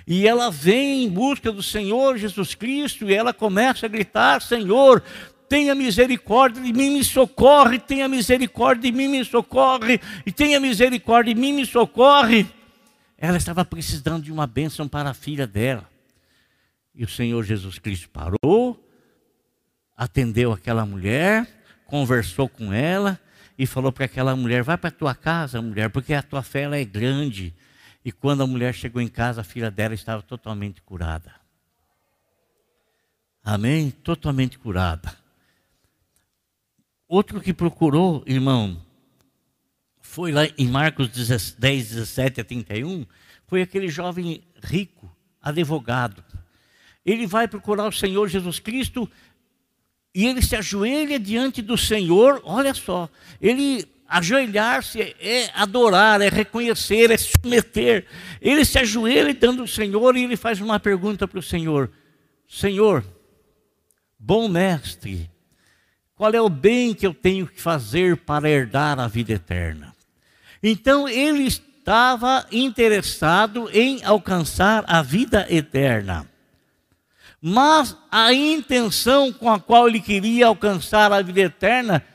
E 0.06 0.27
ela 0.27 0.51
vem 0.51 1.03
em 1.03 1.10
busca 1.10 1.51
do 1.51 1.63
Senhor 1.63 2.20
Jesus 2.20 2.53
Cristo 2.53 3.10
e 3.10 3.13
ela 3.15 3.34
começa 3.34 3.88
a 3.88 3.89
gritar: 3.89 4.39
Senhor, 4.39 5.01
tenha 5.50 5.74
misericórdia 5.74 6.62
de 6.62 6.72
mim, 6.72 6.91
me 6.91 7.03
socorre, 7.03 7.80
tenha 7.80 8.08
misericórdia 8.08 8.91
de 8.91 8.96
mim, 8.96 9.08
me 9.08 9.25
socorre, 9.25 10.00
e 10.27 10.32
tenha 10.32 10.60
misericórdia 10.60 11.34
de 11.34 11.41
mim, 11.41 11.53
me 11.53 11.65
socorre. 11.65 12.46
Ela 13.18 13.38
estava 13.38 13.65
precisando 13.65 14.22
de 14.22 14.32
uma 14.32 14.46
bênção 14.46 14.88
para 14.88 15.10
a 15.10 15.15
filha 15.15 15.48
dela. 15.48 15.89
E 16.93 17.03
o 17.03 17.07
Senhor 17.07 17.43
Jesus 17.43 17.79
Cristo 17.79 18.10
parou, 18.10 18.89
atendeu 19.95 20.51
aquela 20.51 20.86
mulher, 20.86 21.48
conversou 21.86 22.50
com 22.50 22.74
ela 22.74 23.19
e 23.57 23.65
falou 23.65 23.91
para 23.91 24.05
aquela 24.05 24.36
mulher: 24.36 24.63
Vai 24.63 24.77
para 24.77 24.91
tua 24.91 25.15
casa, 25.15 25.62
mulher, 25.62 25.89
porque 25.89 26.13
a 26.13 26.24
tua 26.24 26.41
fé 26.41 26.63
é 26.63 26.86
grande. 26.86 27.55
E 28.03 28.12
quando 28.12 28.41
a 28.41 28.48
mulher 28.48 28.74
chegou 28.74 29.01
em 29.01 29.07
casa, 29.07 29.41
a 29.41 29.43
filha 29.43 29.69
dela 29.69 29.93
estava 29.93 30.21
totalmente 30.21 30.81
curada. 30.81 31.36
Amém? 33.43 33.91
Totalmente 33.91 34.57
curada. 34.57 35.15
Outro 37.07 37.41
que 37.41 37.53
procurou, 37.53 38.24
irmão, 38.25 38.81
foi 40.01 40.31
lá 40.31 40.43
em 40.57 40.67
Marcos 40.67 41.10
10, 41.10 41.89
17 41.89 42.41
a 42.41 42.43
31, 42.43 43.05
foi 43.45 43.62
aquele 43.62 43.89
jovem 43.89 44.43
rico, 44.63 45.13
advogado. 45.41 46.24
Ele 47.05 47.25
vai 47.25 47.48
procurar 47.48 47.88
o 47.88 47.91
Senhor 47.91 48.27
Jesus 48.27 48.60
Cristo 48.60 49.10
e 50.13 50.25
ele 50.25 50.41
se 50.41 50.55
ajoelha 50.55 51.17
diante 51.17 51.62
do 51.62 51.77
Senhor, 51.77 52.41
olha 52.43 52.74
só, 52.74 53.10
ele 53.39 53.86
ajoelhar-se 54.08 55.15
é 55.22 55.50
adorar, 55.55 56.20
é 56.20 56.27
reconhecer, 56.27 57.10
é 57.12 57.17
submeter. 57.17 58.05
Ele 58.41 58.65
se 58.65 58.77
ajoelha 58.77 59.34
diante 59.34 59.58
do 59.58 59.67
Senhor 59.67 60.17
e 60.17 60.24
ele 60.24 60.36
faz 60.36 60.60
uma 60.60 60.79
pergunta 60.79 61.27
para 61.27 61.39
o 61.39 61.43
Senhor: 61.43 61.89
Senhor, 62.48 63.05
bom 64.20 64.50
mestre, 64.50 65.31
qual 66.13 66.34
é 66.34 66.41
o 66.41 66.50
bem 66.50 66.93
que 66.93 67.08
eu 67.08 67.13
tenho 67.13 67.48
que 67.48 67.62
fazer 67.62 68.17
para 68.17 68.50
herdar 68.50 69.00
a 69.00 69.08
vida 69.08 69.31
eterna? 69.31 69.96
Então 70.62 71.08
ele 71.08 71.43
estava 71.43 72.46
interessado 72.51 73.70
em 73.74 74.03
alcançar 74.03 74.84
a 74.88 75.01
vida 75.01 75.48
eterna. 75.50 76.31
Mas 77.41 77.98
a 78.12 78.31
intenção 78.33 79.33
com 79.33 79.50
a 79.50 79.60
qual 79.60 79.88
ele 79.88 80.00
queria 80.00 80.45
alcançar 80.45 81.12
a 81.12 81.21
vida 81.24 81.41
eterna, 81.41 82.05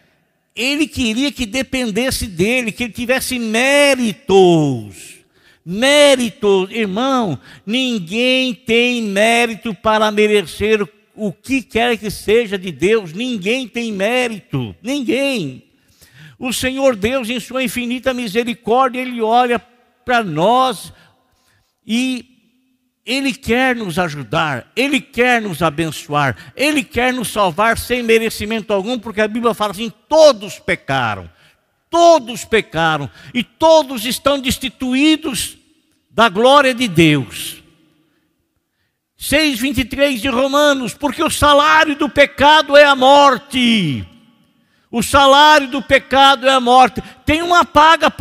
ele 0.54 0.86
queria 0.86 1.32
que 1.32 1.44
dependesse 1.44 2.28
dele, 2.28 2.70
que 2.70 2.84
ele 2.84 2.92
tivesse 2.92 3.38
méritos. 3.38 5.16
Méritos, 5.64 6.70
irmão, 6.70 7.36
ninguém 7.66 8.54
tem 8.54 9.02
mérito 9.02 9.74
para 9.74 10.12
merecer 10.12 10.86
o 11.12 11.32
que 11.32 11.60
quer 11.60 11.98
que 11.98 12.08
seja 12.08 12.56
de 12.56 12.70
Deus, 12.70 13.12
ninguém 13.12 13.66
tem 13.66 13.90
mérito, 13.90 14.76
ninguém. 14.80 15.64
O 16.38 16.52
Senhor 16.52 16.94
Deus, 16.94 17.28
em 17.28 17.40
Sua 17.40 17.64
infinita 17.64 18.14
misericórdia, 18.14 19.00
Ele 19.00 19.20
olha 19.20 19.58
para 20.04 20.22
nós 20.22 20.92
e 21.84 22.35
Ele 23.06 23.32
quer 23.32 23.76
nos 23.76 24.00
ajudar, 24.00 24.66
Ele 24.74 25.00
quer 25.00 25.40
nos 25.40 25.62
abençoar, 25.62 26.52
Ele 26.56 26.82
quer 26.82 27.12
nos 27.12 27.28
salvar 27.28 27.78
sem 27.78 28.02
merecimento 28.02 28.72
algum, 28.72 28.98
porque 28.98 29.20
a 29.20 29.28
Bíblia 29.28 29.54
fala 29.54 29.70
assim: 29.70 29.92
todos 30.08 30.58
pecaram, 30.58 31.30
todos 31.88 32.44
pecaram 32.44 33.08
e 33.32 33.44
todos 33.44 34.04
estão 34.04 34.40
destituídos 34.40 35.56
da 36.10 36.28
glória 36.28 36.74
de 36.74 36.88
Deus. 36.88 37.62
6,23 39.18 40.20
de 40.20 40.28
Romanos, 40.28 40.92
porque 40.92 41.22
o 41.22 41.30
salário 41.30 41.94
do 41.94 42.08
pecado 42.08 42.76
é 42.76 42.84
a 42.84 42.96
morte. 42.96 44.04
O 44.90 45.02
salário 45.02 45.68
do 45.68 45.80
pecado 45.80 46.46
é 46.46 46.52
a 46.52 46.60
morte. 46.60 47.02
Tem 47.24 47.40
uma 47.40 47.64
paga, 47.64 48.12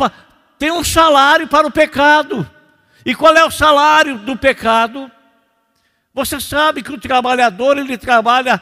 tem 0.58 0.70
um 0.70 0.84
salário 0.84 1.48
para 1.48 1.66
o 1.66 1.70
pecado. 1.70 2.48
E 3.06 3.14
qual 3.14 3.36
é 3.36 3.44
o 3.44 3.50
salário 3.52 4.18
do 4.18 4.36
pecado? 4.36 5.08
Você 6.12 6.40
sabe 6.40 6.82
que 6.82 6.90
o 6.90 6.98
trabalhador 6.98 7.78
ele 7.78 7.96
trabalha 7.96 8.60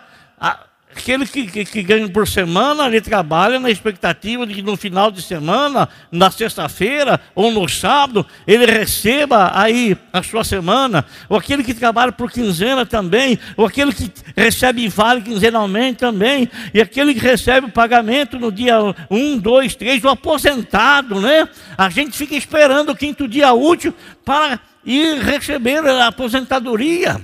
Aquele 0.97 1.27
que, 1.27 1.47
que, 1.49 1.65
que, 1.65 1.83
ganha 1.83 2.09
por 2.09 2.27
semana, 2.27 2.87
ele 2.87 3.01
trabalha 3.01 3.59
na 3.59 3.69
expectativa 3.69 4.47
de 4.47 4.55
que 4.55 4.63
no 4.63 4.77
final 4.77 5.11
de 5.11 5.21
semana, 5.21 5.89
na 6.11 6.31
sexta-feira 6.31 7.21
ou 7.35 7.51
no 7.51 7.69
sábado, 7.69 8.25
ele 8.47 8.65
receba 8.65 9.51
aí 9.55 9.97
a 10.13 10.23
sua 10.23 10.45
semana. 10.45 11.05
Ou 11.29 11.37
aquele 11.37 11.65
que 11.65 11.75
trabalha 11.75 12.13
por 12.13 12.31
quinzena 12.31 12.87
também, 12.87 13.37
ou 13.57 13.67
aquele 13.67 13.93
que 13.93 14.11
recebe 14.37 14.87
vale 14.89 15.21
quinzenalmente 15.23 15.99
também, 15.99 16.49
e 16.73 16.81
aquele 16.81 17.13
que 17.13 17.21
recebe 17.21 17.67
o 17.67 17.73
pagamento 17.73 18.39
no 18.39 18.53
dia 18.53 18.79
um, 19.11 19.37
dois, 19.37 19.75
três, 19.75 20.03
o 20.05 20.09
aposentado, 20.09 21.21
né? 21.21 21.49
A 21.77 21.91
gente 21.91 22.17
fica 22.17 22.37
esperando 22.37 22.93
o 22.93 22.97
quinto 22.97 23.27
dia 23.27 23.53
útil 23.53 23.93
para 24.25 24.61
ir 24.87 25.19
receber 25.19 25.85
a 25.85 26.07
aposentadoria. 26.07 27.21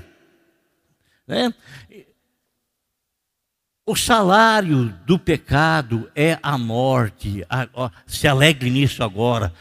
Né? 1.31 1.55
O 3.91 3.97
salário 3.97 4.95
do 5.05 5.19
pecado 5.19 6.09
é 6.15 6.39
a 6.45 6.57
morte. 6.57 7.45
Se 8.07 8.29
alegre 8.29 8.71
nisso 8.71 9.03
agora. 9.03 9.53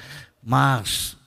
Mas, 0.43 1.17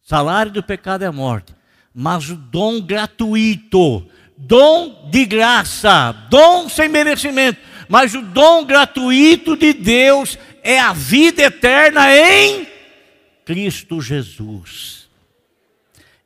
salário 0.00 0.50
do 0.50 0.62
pecado 0.62 1.04
é 1.04 1.06
a 1.06 1.12
morte. 1.12 1.54
Mas 1.94 2.30
o 2.30 2.34
dom 2.34 2.80
gratuito, 2.80 4.08
dom 4.38 5.10
de 5.10 5.26
graça, 5.26 6.12
dom 6.30 6.66
sem 6.66 6.88
merecimento, 6.88 7.60
mas 7.90 8.14
o 8.14 8.22
dom 8.22 8.64
gratuito 8.64 9.54
de 9.54 9.74
Deus 9.74 10.38
é 10.62 10.80
a 10.80 10.94
vida 10.94 11.42
eterna 11.42 12.10
em 12.16 12.66
Cristo 13.44 14.00
Jesus 14.00 15.10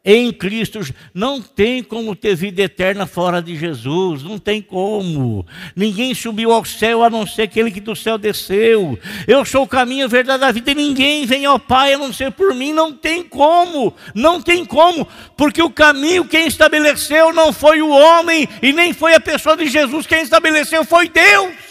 em 0.04 0.32
Cristo. 0.32 0.80
Não 1.12 1.40
tem 1.40 1.82
como 1.82 2.14
ter 2.14 2.34
vida 2.34 2.62
eterna 2.62 3.06
fora 3.06 3.42
de 3.42 3.56
Jesus, 3.56 4.22
não 4.22 4.38
tem 4.38 4.62
como. 4.62 5.46
Ninguém 5.74 6.14
subiu 6.14 6.52
ao 6.52 6.64
céu 6.64 7.02
a 7.02 7.10
não 7.10 7.26
ser 7.26 7.42
aquele 7.42 7.70
que 7.70 7.80
do 7.80 7.94
céu 7.94 8.16
desceu. 8.16 8.98
Eu 9.26 9.44
sou 9.44 9.64
o 9.64 9.68
caminho, 9.68 10.04
a 10.04 10.08
verdade 10.08 10.40
da 10.40 10.52
vida, 10.52 10.70
e 10.70 10.74
ninguém 10.74 11.26
vem 11.26 11.44
ao 11.44 11.58
Pai 11.58 11.94
a 11.94 11.98
não 11.98 12.12
ser 12.12 12.32
por 12.32 12.54
mim. 12.54 12.72
Não 12.72 12.92
tem 12.92 13.22
como, 13.22 13.94
não 14.14 14.40
tem 14.40 14.64
como, 14.64 15.06
porque 15.36 15.62
o 15.62 15.70
caminho 15.70 16.24
quem 16.24 16.46
estabeleceu 16.46 17.32
não 17.32 17.52
foi 17.52 17.82
o 17.82 17.90
homem 17.90 18.48
e 18.62 18.72
nem 18.72 18.92
foi 18.92 19.14
a 19.14 19.20
pessoa 19.20 19.56
de 19.56 19.66
Jesus, 19.66 20.06
quem 20.06 20.22
estabeleceu 20.22 20.84
foi 20.84 21.08
Deus. 21.08 21.68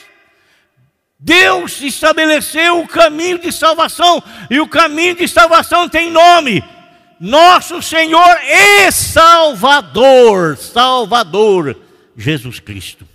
Deus 1.20 1.82
estabeleceu 1.82 2.80
o 2.80 2.88
caminho 2.88 3.40
de 3.40 3.52
salvação, 3.52 4.22
e 4.52 4.60
o 4.60 4.68
caminho 4.68 5.16
de 5.16 5.28
salvação 5.28 5.90
tem 5.90 6.12
nome: 6.12 6.64
nosso 7.20 7.82
Senhor 7.82 8.38
e 8.42 8.92
Salvador, 8.92 10.58
Salvador, 10.58 11.80
Jesus 12.16 12.60
Cristo. 12.60 13.08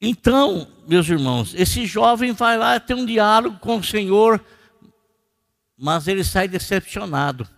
Então, 0.00 0.68
meus 0.86 1.08
irmãos, 1.08 1.54
esse 1.54 1.86
jovem 1.86 2.32
vai 2.32 2.58
lá 2.58 2.78
ter 2.78 2.92
um 2.92 3.06
diálogo 3.06 3.58
com 3.58 3.78
o 3.78 3.84
Senhor, 3.84 4.44
mas 5.78 6.06
ele 6.06 6.22
sai 6.22 6.46
decepcionado, 6.46 7.48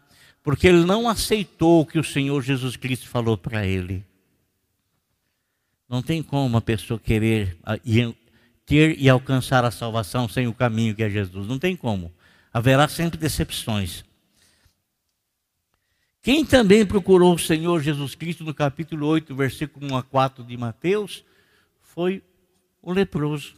porque 0.44 0.68
ele 0.68 0.84
não 0.84 1.08
aceitou 1.08 1.80
o 1.80 1.86
que 1.86 1.98
o 1.98 2.04
Senhor 2.04 2.40
Jesus 2.42 2.76
Cristo 2.76 3.08
falou 3.08 3.36
para 3.36 3.66
ele. 3.66 4.04
Não 5.88 6.02
tem 6.02 6.22
como 6.22 6.46
uma 6.46 6.60
pessoa 6.60 7.00
querer 7.00 7.58
ter 8.66 9.00
e 9.00 9.08
alcançar 9.08 9.64
a 9.64 9.70
salvação 9.70 10.28
sem 10.28 10.48
o 10.48 10.52
caminho 10.52 10.94
que 10.94 11.02
é 11.04 11.08
Jesus. 11.08 11.46
Não 11.46 11.58
tem 11.58 11.76
como. 11.76 12.12
Haverá 12.52 12.88
sempre 12.88 13.16
decepções. 13.16 14.04
Quem 16.20 16.44
também 16.44 16.84
procurou 16.84 17.36
o 17.36 17.38
Senhor 17.38 17.80
Jesus 17.80 18.16
Cristo 18.16 18.42
no 18.42 18.52
capítulo 18.52 19.06
8, 19.06 19.32
versículo 19.32 19.86
1 19.86 19.96
a 19.96 20.02
4 20.02 20.42
de 20.42 20.56
Mateus, 20.56 21.24
foi 21.80 22.20
o 22.82 22.92
leproso. 22.92 23.54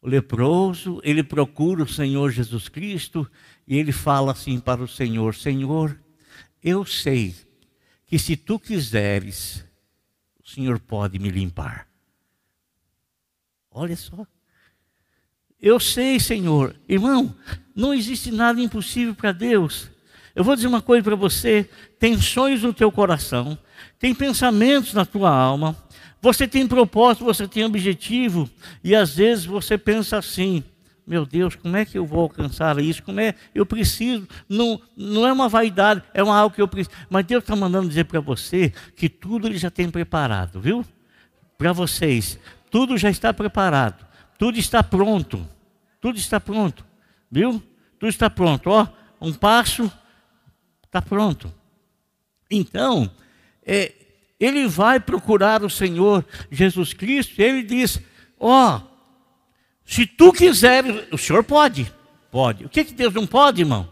O 0.00 0.08
leproso, 0.08 1.00
ele 1.02 1.24
procura 1.24 1.82
o 1.82 1.88
Senhor 1.88 2.30
Jesus 2.30 2.68
Cristo 2.68 3.28
e 3.66 3.76
ele 3.76 3.90
fala 3.90 4.30
assim 4.30 4.60
para 4.60 4.80
o 4.80 4.86
Senhor: 4.86 5.34
Senhor, 5.34 5.98
eu 6.62 6.84
sei 6.84 7.34
que 8.06 8.20
se 8.20 8.36
tu 8.36 8.60
quiseres, 8.60 9.64
o 10.40 10.48
Senhor 10.48 10.78
pode 10.78 11.18
me 11.18 11.28
limpar. 11.28 11.87
Olha 13.78 13.96
só. 13.96 14.26
Eu 15.60 15.78
sei, 15.78 16.18
Senhor. 16.18 16.74
Irmão, 16.88 17.34
não 17.74 17.94
existe 17.94 18.32
nada 18.32 18.60
impossível 18.60 19.14
para 19.14 19.30
Deus. 19.30 19.88
Eu 20.34 20.42
vou 20.42 20.56
dizer 20.56 20.66
uma 20.66 20.82
coisa 20.82 21.02
para 21.02 21.14
você: 21.14 21.68
tem 21.98 22.20
sonhos 22.20 22.62
no 22.62 22.72
teu 22.72 22.90
coração, 22.90 23.56
tem 23.98 24.14
pensamentos 24.14 24.94
na 24.94 25.04
tua 25.04 25.30
alma, 25.30 25.76
você 26.20 26.48
tem 26.48 26.66
propósito, 26.66 27.24
você 27.24 27.46
tem 27.46 27.64
objetivo, 27.64 28.50
e 28.82 28.94
às 28.94 29.14
vezes 29.14 29.44
você 29.44 29.78
pensa 29.78 30.18
assim: 30.18 30.64
meu 31.06 31.24
Deus, 31.24 31.56
como 31.56 31.76
é 31.76 31.84
que 31.84 31.96
eu 31.96 32.04
vou 32.04 32.20
alcançar 32.20 32.78
isso? 32.80 33.02
Como 33.02 33.18
é? 33.18 33.34
Eu 33.54 33.64
preciso. 33.64 34.28
Não, 34.48 34.80
não 34.96 35.26
é 35.26 35.32
uma 35.32 35.48
vaidade, 35.48 36.02
é 36.12 36.22
uma 36.22 36.36
algo 36.36 36.54
que 36.54 36.60
eu 36.60 36.68
preciso. 36.68 36.94
Mas 37.08 37.26
Deus 37.26 37.42
está 37.42 37.56
mandando 37.56 37.88
dizer 37.88 38.04
para 38.04 38.20
você 38.20 38.72
que 38.94 39.08
tudo 39.08 39.46
Ele 39.46 39.56
já 39.56 39.70
tem 39.70 39.90
preparado, 39.90 40.60
viu? 40.60 40.84
Para 41.56 41.72
vocês, 41.72 42.38
tudo 42.70 42.96
já 42.96 43.10
está 43.10 43.32
preparado, 43.32 44.06
tudo 44.38 44.58
está 44.58 44.82
pronto, 44.82 45.46
tudo 46.00 46.18
está 46.18 46.38
pronto, 46.38 46.84
viu? 47.30 47.62
Tudo 47.98 48.10
está 48.10 48.30
pronto. 48.30 48.70
Ó, 48.70 48.86
um 49.20 49.32
passo 49.32 49.90
Está 50.88 51.02
pronto. 51.02 51.52
Então, 52.50 53.10
é, 53.64 53.92
ele 54.40 54.66
vai 54.66 54.98
procurar 54.98 55.62
o 55.62 55.68
Senhor 55.68 56.24
Jesus 56.50 56.94
Cristo, 56.94 57.38
e 57.38 57.44
ele 57.44 57.62
diz: 57.62 58.00
Ó, 58.40 58.80
se 59.84 60.06
tu 60.06 60.32
quiseres, 60.32 61.06
o 61.12 61.18
Senhor 61.18 61.44
pode, 61.44 61.92
pode. 62.30 62.64
O 62.64 62.70
que, 62.70 62.84
que 62.84 62.94
Deus 62.94 63.12
não 63.12 63.26
pode, 63.26 63.60
irmão? 63.60 63.86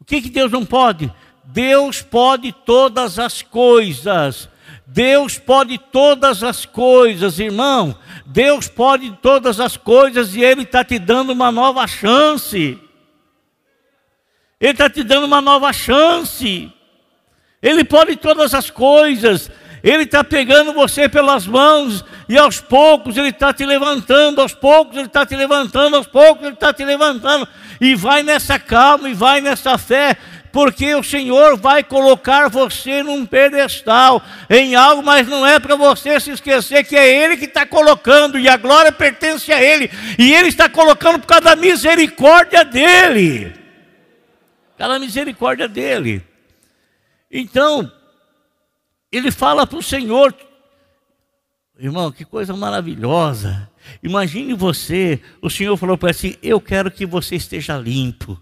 O 0.00 0.04
que, 0.04 0.20
que 0.20 0.30
Deus 0.30 0.50
não 0.50 0.66
pode? 0.66 1.12
Deus 1.44 2.02
pode 2.02 2.52
todas 2.52 3.20
as 3.20 3.40
coisas. 3.40 4.48
Deus 4.86 5.36
pode 5.36 5.78
todas 5.78 6.44
as 6.44 6.64
coisas, 6.64 7.40
irmão. 7.40 7.98
Deus 8.24 8.68
pode 8.68 9.10
todas 9.20 9.58
as 9.58 9.76
coisas 9.76 10.36
e 10.36 10.42
Ele 10.42 10.62
está 10.62 10.84
te 10.84 10.98
dando 10.98 11.32
uma 11.32 11.50
nova 11.50 11.86
chance. 11.88 12.78
Ele 14.60 14.72
está 14.72 14.88
te 14.88 15.02
dando 15.02 15.24
uma 15.24 15.40
nova 15.40 15.72
chance. 15.72 16.72
Ele 17.60 17.84
pode 17.84 18.16
todas 18.16 18.54
as 18.54 18.70
coisas. 18.70 19.50
Ele 19.82 20.04
está 20.04 20.24
pegando 20.24 20.72
você 20.72 21.08
pelas 21.08 21.46
mãos 21.46 22.04
e 22.28 22.36
aos 22.36 22.60
poucos 22.60 23.16
Ele 23.16 23.28
está 23.28 23.52
te 23.52 23.64
levantando, 23.64 24.40
aos 24.40 24.54
poucos 24.54 24.96
Ele 24.96 25.06
está 25.06 25.26
te 25.26 25.36
levantando, 25.36 25.96
aos 25.96 26.06
poucos 26.06 26.44
Ele 26.44 26.54
está 26.54 26.72
te 26.72 26.84
levantando. 26.84 27.46
E 27.80 27.94
vai 27.94 28.22
nessa 28.22 28.58
calma 28.58 29.08
e 29.08 29.14
vai 29.14 29.40
nessa 29.40 29.76
fé, 29.76 30.16
porque 30.56 30.94
o 30.94 31.02
Senhor 31.02 31.58
vai 31.58 31.84
colocar 31.84 32.48
você 32.48 33.02
num 33.02 33.26
pedestal, 33.26 34.22
em 34.48 34.74
algo, 34.74 35.02
mas 35.02 35.28
não 35.28 35.46
é 35.46 35.60
para 35.60 35.76
você 35.76 36.18
se 36.18 36.30
esquecer 36.30 36.82
que 36.82 36.96
é 36.96 37.24
Ele 37.24 37.36
que 37.36 37.44
está 37.44 37.66
colocando, 37.66 38.38
e 38.38 38.48
a 38.48 38.56
glória 38.56 38.90
pertence 38.90 39.52
a 39.52 39.62
Ele, 39.62 39.90
e 40.18 40.32
Ele 40.32 40.48
está 40.48 40.66
colocando 40.66 41.18
por 41.18 41.26
causa 41.26 41.44
da 41.44 41.56
misericórdia 41.56 42.64
dEle 42.64 43.52
pela 44.78 44.98
misericórdia 44.98 45.68
dele. 45.68 46.24
Então, 47.30 47.92
ele 49.12 49.30
fala 49.30 49.66
para 49.66 49.78
o 49.78 49.82
Senhor, 49.82 50.34
irmão, 51.78 52.10
que 52.10 52.24
coisa 52.24 52.56
maravilhosa. 52.56 53.70
Imagine 54.02 54.54
você, 54.54 55.20
o 55.42 55.50
Senhor 55.50 55.76
falou 55.76 55.98
para 55.98 56.08
ele 56.08 56.16
assim: 56.16 56.34
Eu 56.42 56.62
quero 56.62 56.90
que 56.90 57.04
você 57.04 57.36
esteja 57.36 57.76
limpo. 57.76 58.40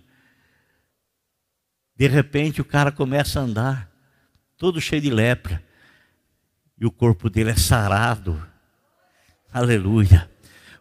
De 1.97 2.09
repente 2.09 2.61
o 2.61 2.65
cara 2.65 2.91
começa 2.91 3.39
a 3.39 3.43
andar, 3.43 3.91
todo 4.57 4.81
cheio 4.81 5.03
de 5.03 5.11
lepra, 5.11 5.63
e 6.79 6.85
o 6.85 6.91
corpo 6.91 7.31
dele 7.31 7.51
é 7.51 7.57
sarado. 7.57 8.45
Aleluia. 9.53 10.29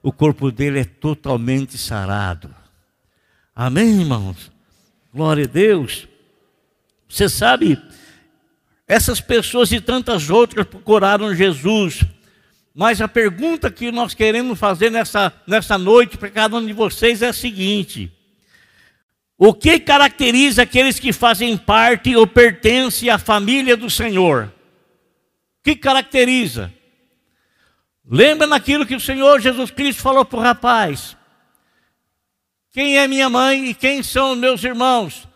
O 0.01 0.11
corpo 0.11 0.51
dele 0.51 0.79
é 0.79 0.85
totalmente 0.85 1.77
sarado. 1.77 2.53
Amém, 3.55 4.01
irmãos? 4.01 4.51
Glória 5.13 5.45
a 5.45 5.47
Deus. 5.47 6.07
Você 7.07 7.29
sabe, 7.29 7.79
essas 8.87 9.21
pessoas 9.21 9.71
e 9.71 9.79
tantas 9.79 10.29
outras 10.29 10.65
procuraram 10.65 11.35
Jesus. 11.35 12.03
Mas 12.73 12.99
a 12.99 13.07
pergunta 13.07 13.69
que 13.69 13.91
nós 13.91 14.15
queremos 14.15 14.57
fazer 14.57 14.89
nessa, 14.89 15.31
nessa 15.45 15.77
noite 15.77 16.17
para 16.17 16.31
cada 16.31 16.57
um 16.57 16.65
de 16.65 16.73
vocês 16.73 17.21
é 17.21 17.27
a 17.27 17.33
seguinte: 17.33 18.11
O 19.37 19.53
que 19.53 19.79
caracteriza 19.79 20.61
aqueles 20.61 20.99
que 20.99 21.11
fazem 21.11 21.57
parte 21.57 22.15
ou 22.15 22.27
pertencem 22.27 23.09
à 23.09 23.17
família 23.17 23.75
do 23.75 23.89
Senhor? 23.89 24.53
O 25.59 25.63
que 25.63 25.75
caracteriza? 25.75 26.71
Lembra 28.09 28.45
naquilo 28.45 28.85
que 28.85 28.95
o 28.95 28.99
Senhor 28.99 29.39
Jesus 29.39 29.71
Cristo 29.71 30.01
falou 30.01 30.23
para 30.23 30.39
o 30.39 30.41
rapaz: 30.41 31.17
quem 32.73 32.97
é 32.97 33.07
minha 33.07 33.29
mãe 33.29 33.69
e 33.69 33.73
quem 33.73 34.01
são 34.01 34.35
meus 34.35 34.63
irmãos? 34.63 35.27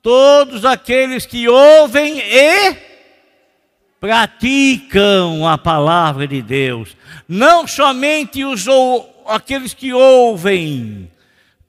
Todos 0.00 0.64
aqueles 0.64 1.26
que 1.26 1.48
ouvem 1.48 2.20
e 2.20 2.76
praticam 3.98 5.48
a 5.48 5.58
palavra 5.58 6.26
de 6.28 6.40
Deus. 6.40 6.96
Não 7.26 7.66
somente 7.66 8.44
os 8.44 8.66
aqueles 9.26 9.74
que 9.74 9.92
ouvem, 9.92 11.10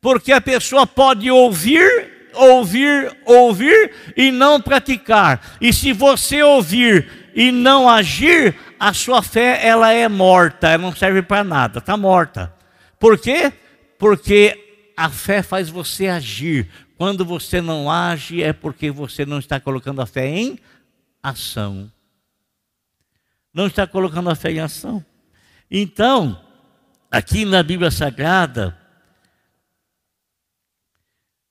porque 0.06 0.32
a 0.32 0.40
pessoa 0.40 0.86
pode 0.86 1.32
ouvir, 1.32 2.30
ouvir, 2.36 3.12
ouvir 3.26 3.92
e 4.16 4.30
não 4.30 4.62
praticar. 4.62 5.58
E 5.60 5.74
se 5.74 5.94
você 5.94 6.44
ouvir 6.44 7.32
e 7.34 7.52
não 7.52 7.90
agir, 7.90 8.56
a 8.80 8.94
sua 8.94 9.24
fé 9.24 9.66
ela 9.66 9.92
é 9.92 10.08
morta, 10.08 10.68
ela 10.68 10.78
não 10.78 10.96
serve 10.96 11.24
para 11.24 11.44
nada, 11.44 11.80
está 11.80 11.98
morta. 11.98 12.54
Por 13.00 13.18
quê? 13.18 13.52
Porque 13.98 14.94
a 14.96 15.10
fé 15.10 15.42
faz 15.42 15.70
você 15.70 16.06
agir. 16.06 16.70
Quando 17.00 17.26
você 17.26 17.60
não 17.60 17.90
age, 17.90 18.44
é 18.44 18.54
porque 18.54 18.92
você 18.92 19.26
não 19.26 19.40
está 19.40 19.60
colocando 19.60 20.04
a 20.04 20.06
fé 20.06 20.28
em 20.28 20.60
ação. 21.24 21.92
Não 23.52 23.66
está 23.66 23.88
colocando 23.88 24.30
a 24.30 24.36
fé 24.36 24.52
em 24.52 24.60
ação. 24.60 25.04
Então, 25.72 26.40
aqui 27.10 27.44
na 27.44 27.64
Bíblia 27.64 27.90
Sagrada, 27.90 28.85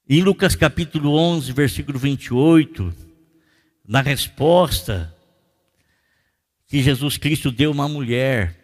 em 0.06 0.22
Lucas 0.22 0.54
capítulo 0.54 1.14
11, 1.14 1.50
versículo 1.52 1.98
28, 1.98 2.94
na 3.86 4.02
resposta 4.02 5.14
que 6.66 6.82
Jesus 6.82 7.16
Cristo 7.16 7.50
deu 7.50 7.70
uma 7.70 7.88
mulher, 7.88 8.60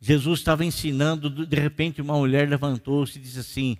Jesus 0.00 0.40
estava 0.40 0.64
ensinando, 0.64 1.46
de 1.46 1.56
repente 1.56 2.02
uma 2.02 2.16
mulher 2.16 2.48
levantou-se 2.48 3.18
e 3.18 3.22
disse 3.22 3.38
assim: 3.38 3.78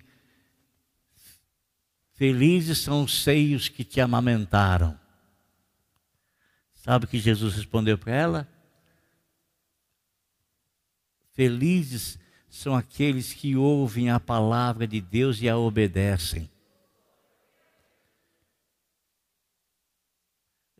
Felizes 2.13 2.77
são 2.77 3.03
os 3.03 3.23
seios 3.23 3.67
que 3.67 3.83
te 3.83 3.99
amamentaram. 3.99 4.97
Sabe 6.75 7.03
o 7.03 7.07
que 7.09 7.19
Jesus 7.19 7.55
respondeu 7.55 7.97
para 7.97 8.13
ela? 8.13 8.47
Felizes 11.33 12.17
são 12.49 12.73
aqueles 12.73 13.33
que 13.33 13.55
ouvem 13.57 14.09
a 14.09 14.19
palavra 14.19 14.87
de 14.87 15.01
Deus 15.01 15.41
e 15.41 15.49
a 15.49 15.57
obedecem. 15.57 16.52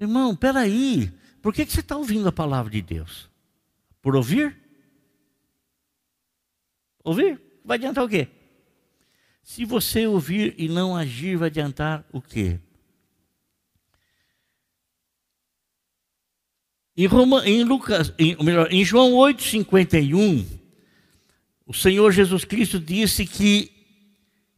Irmão, 0.03 0.35
peraí, 0.35 1.09
por 1.41 1.53
que, 1.53 1.65
que 1.65 1.71
você 1.71 1.79
está 1.79 1.95
ouvindo 1.95 2.27
a 2.27 2.31
palavra 2.31 2.69
de 2.69 2.81
Deus? 2.81 3.29
Por 4.01 4.17
ouvir? 4.17 4.57
Ouvir? 7.05 7.41
Vai 7.63 7.77
adiantar 7.77 8.03
o 8.03 8.09
quê? 8.09 8.27
Se 9.41 9.63
você 9.63 10.05
ouvir 10.05 10.55
e 10.57 10.67
não 10.67 10.95
agir, 10.95 11.37
vai 11.37 11.47
adiantar 11.47 12.05
o 12.11 12.21
quê? 12.21 12.59
Em, 16.97 17.05
Roma, 17.05 17.47
em, 17.47 17.63
Lucas, 17.63 18.13
em, 18.19 18.35
melhor, 18.43 18.71
em 18.71 18.83
João 18.83 19.13
8,51, 19.13 20.45
o 21.65 21.73
Senhor 21.73 22.11
Jesus 22.11 22.43
Cristo 22.43 22.77
disse 22.77 23.25
que 23.25 23.71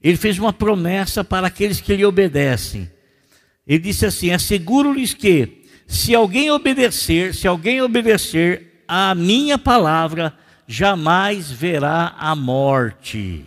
ele 0.01 0.17
fez 0.17 0.39
uma 0.39 0.51
promessa 0.51 1.23
para 1.23 1.47
aqueles 1.47 1.79
que 1.79 1.95
lhe 1.95 2.03
obedecem. 2.03 2.94
Ele 3.67 3.80
disse 3.80 4.06
assim: 4.06 4.32
Asseguro-lhes 4.32 5.13
que, 5.13 5.65
se 5.88 6.13
alguém 6.13 6.51
obedecer, 6.51 7.34
se 7.34 7.47
alguém 7.47 7.82
obedecer 7.82 8.84
à 8.88 9.15
minha 9.15 9.58
palavra, 9.58 10.38
jamais 10.67 11.51
verá 11.51 12.15
a 12.17 12.36
morte. 12.36 13.45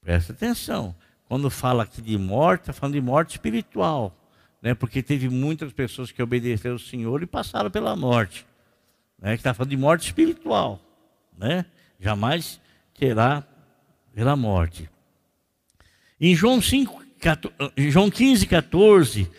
Presta 0.00 0.32
atenção. 0.32 0.94
Quando 1.28 1.48
fala 1.48 1.84
aqui 1.84 2.02
de 2.02 2.18
morte, 2.18 2.62
está 2.62 2.72
falando 2.72 2.94
de 2.94 3.00
morte 3.00 3.30
espiritual. 3.30 4.14
Né? 4.60 4.74
Porque 4.74 5.02
teve 5.02 5.28
muitas 5.28 5.72
pessoas 5.72 6.10
que 6.12 6.22
obedeceram 6.22 6.74
ao 6.74 6.78
Senhor 6.78 7.22
e 7.22 7.26
passaram 7.26 7.70
pela 7.70 7.96
morte. 7.96 8.46
Né? 9.18 9.34
Está 9.34 9.54
falando 9.54 9.70
de 9.70 9.76
morte 9.76 10.06
espiritual. 10.06 10.80
Né? 11.38 11.64
Jamais 11.98 12.60
terá 12.92 13.44
pela 14.14 14.36
morte. 14.36 14.90
Em 16.20 16.34
João, 16.34 16.60
5, 16.60 17.01
14, 17.01 17.01
João 17.76 18.10
15, 18.10 18.46
14, 18.46 19.30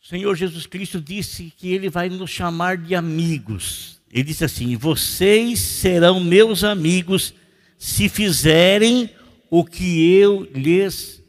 Senhor 0.00 0.34
Jesus 0.34 0.66
Cristo 0.66 1.00
disse 1.00 1.52
que 1.56 1.72
Ele 1.72 1.88
vai 1.88 2.08
nos 2.08 2.30
chamar 2.30 2.76
de 2.76 2.96
amigos. 2.96 4.00
ele 4.10 4.24
diz 4.24 4.42
assim: 4.42 4.76
Vocês 4.76 5.60
serão 5.60 6.18
meus 6.18 6.64
amigos 6.64 7.32
se 7.78 8.08
fizerem 8.08 9.08
o 9.48 9.64
que 9.64 10.12
eu 10.14 10.42
lhes 10.52 11.22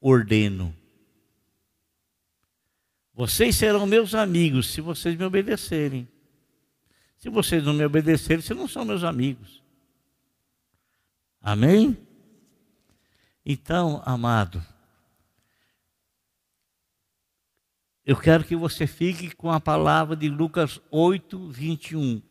ordeno. 0.00 0.74
Vocês 3.14 3.54
serão 3.54 3.86
meus 3.86 4.14
amigos 4.14 4.72
se 4.72 4.80
vocês 4.80 5.16
me 5.16 5.24
obedecerem. 5.24 6.08
Se 7.18 7.28
vocês 7.28 7.62
não 7.62 7.72
me 7.72 7.84
obedecerem, 7.84 8.42
vocês 8.42 8.58
não 8.58 8.66
são 8.66 8.84
meus 8.84 9.04
amigos. 9.04 9.62
Amém? 11.40 11.96
Então, 13.44 14.00
amado, 14.04 14.64
eu 18.04 18.16
quero 18.16 18.44
que 18.44 18.54
você 18.54 18.86
fique 18.86 19.34
com 19.34 19.50
a 19.50 19.60
palavra 19.60 20.14
de 20.14 20.28
Lucas 20.28 20.80
8, 20.90 21.48
21. 21.48 22.22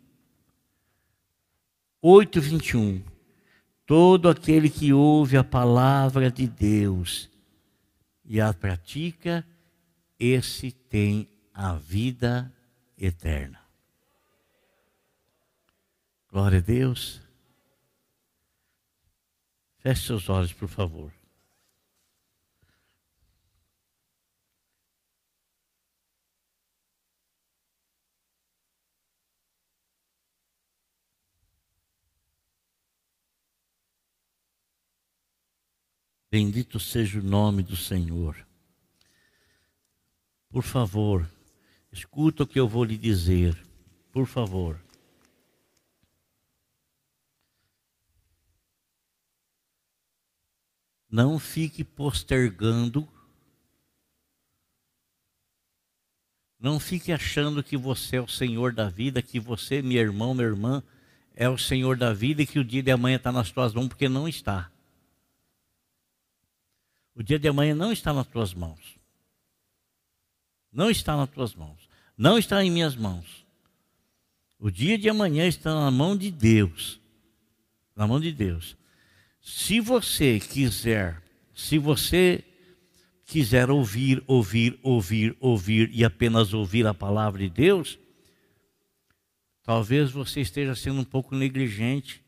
8, 2.02 2.42
21. 2.42 3.04
Todo 3.86 4.30
aquele 4.30 4.70
que 4.70 4.94
ouve 4.94 5.36
a 5.36 5.44
palavra 5.44 6.32
de 6.32 6.48
Deus 6.48 7.30
e 8.24 8.40
a 8.40 8.54
pratica, 8.54 9.46
esse 10.18 10.72
tem 10.72 11.28
a 11.54 11.74
vida 11.74 12.52
eterna. 12.98 13.60
Glória 16.32 16.60
a 16.60 16.62
Deus. 16.62 17.22
Feche 19.82 20.06
seus 20.06 20.30
olhos, 20.30 20.54
por 20.54 20.68
favor. 20.68 21.12
Bendito 36.30 36.80
seja 36.80 37.20
o 37.20 37.24
nome 37.24 37.64
do 37.64 37.76
Senhor. 37.76 38.38
Por 40.52 40.62
favor, 40.62 41.28
escuta 41.92 42.44
o 42.44 42.48
que 42.48 42.60
eu 42.60 42.68
vou 42.68 42.84
lhe 42.84 42.98
dizer. 42.98 43.58
Por 44.12 44.28
favor. 44.28 44.80
Não 51.12 51.38
fique 51.38 51.84
postergando. 51.84 53.06
Não 56.58 56.80
fique 56.80 57.12
achando 57.12 57.62
que 57.62 57.76
você 57.76 58.16
é 58.16 58.22
o 58.22 58.28
Senhor 58.28 58.72
da 58.72 58.88
vida, 58.88 59.22
que 59.22 59.40
você, 59.40 59.82
meu 59.82 60.00
irmão, 60.00 60.34
minha 60.34 60.48
irmã, 60.48 60.82
é 61.36 61.50
o 61.50 61.58
Senhor 61.58 61.98
da 61.98 62.14
vida 62.14 62.42
e 62.42 62.48
que 62.48 62.60
o 62.60 62.64
dia 62.64 62.82
de 62.82 62.92
amanhã 62.92 63.18
está 63.18 63.32
nas 63.32 63.52
tuas 63.52 63.74
mãos, 63.74 63.90
porque 63.90 64.08
não 64.08 64.28
está. 64.28 64.72
O 67.14 67.22
dia 67.22 67.38
de 67.38 67.48
amanhã 67.48 67.76
não 67.76 67.92
está 67.92 68.14
nas 68.14 68.28
tuas 68.28 68.54
mãos. 68.54 68.96
Não 70.72 70.90
está 70.90 71.18
nas 71.18 71.30
tuas 71.30 71.54
mãos. 71.54 71.90
Não 72.18 72.38
está 72.38 72.64
em 72.64 72.72
minhas 72.72 72.96
mãos. 72.96 73.46
O 74.58 74.72
dia 74.72 74.98
de 74.98 75.10
amanhã 75.10 75.46
está 75.46 75.74
na 75.74 75.92
mão 75.92 76.16
de 76.16 76.32
Deus. 76.32 77.02
Na 77.96 78.08
mão 78.08 78.20
de 78.20 78.32
Deus. 78.32 78.78
Se 79.42 79.80
você 79.80 80.40
quiser, 80.40 81.22
se 81.54 81.80
você 81.80 82.44
quiser 83.26 83.72
ouvir, 83.72 84.24
ouvir, 84.28 84.80
ouvir, 84.84 85.36
ouvir 85.40 85.90
e 85.92 86.06
apenas 86.06 86.54
ouvir 86.54 86.86
a 86.86 86.94
palavra 86.94 87.42
de 87.42 87.50
Deus, 87.50 87.98
talvez 89.64 90.12
você 90.12 90.42
esteja 90.42 90.76
sendo 90.76 91.02
um 91.02 91.06
pouco 91.06 91.36
negligente. 91.36 92.24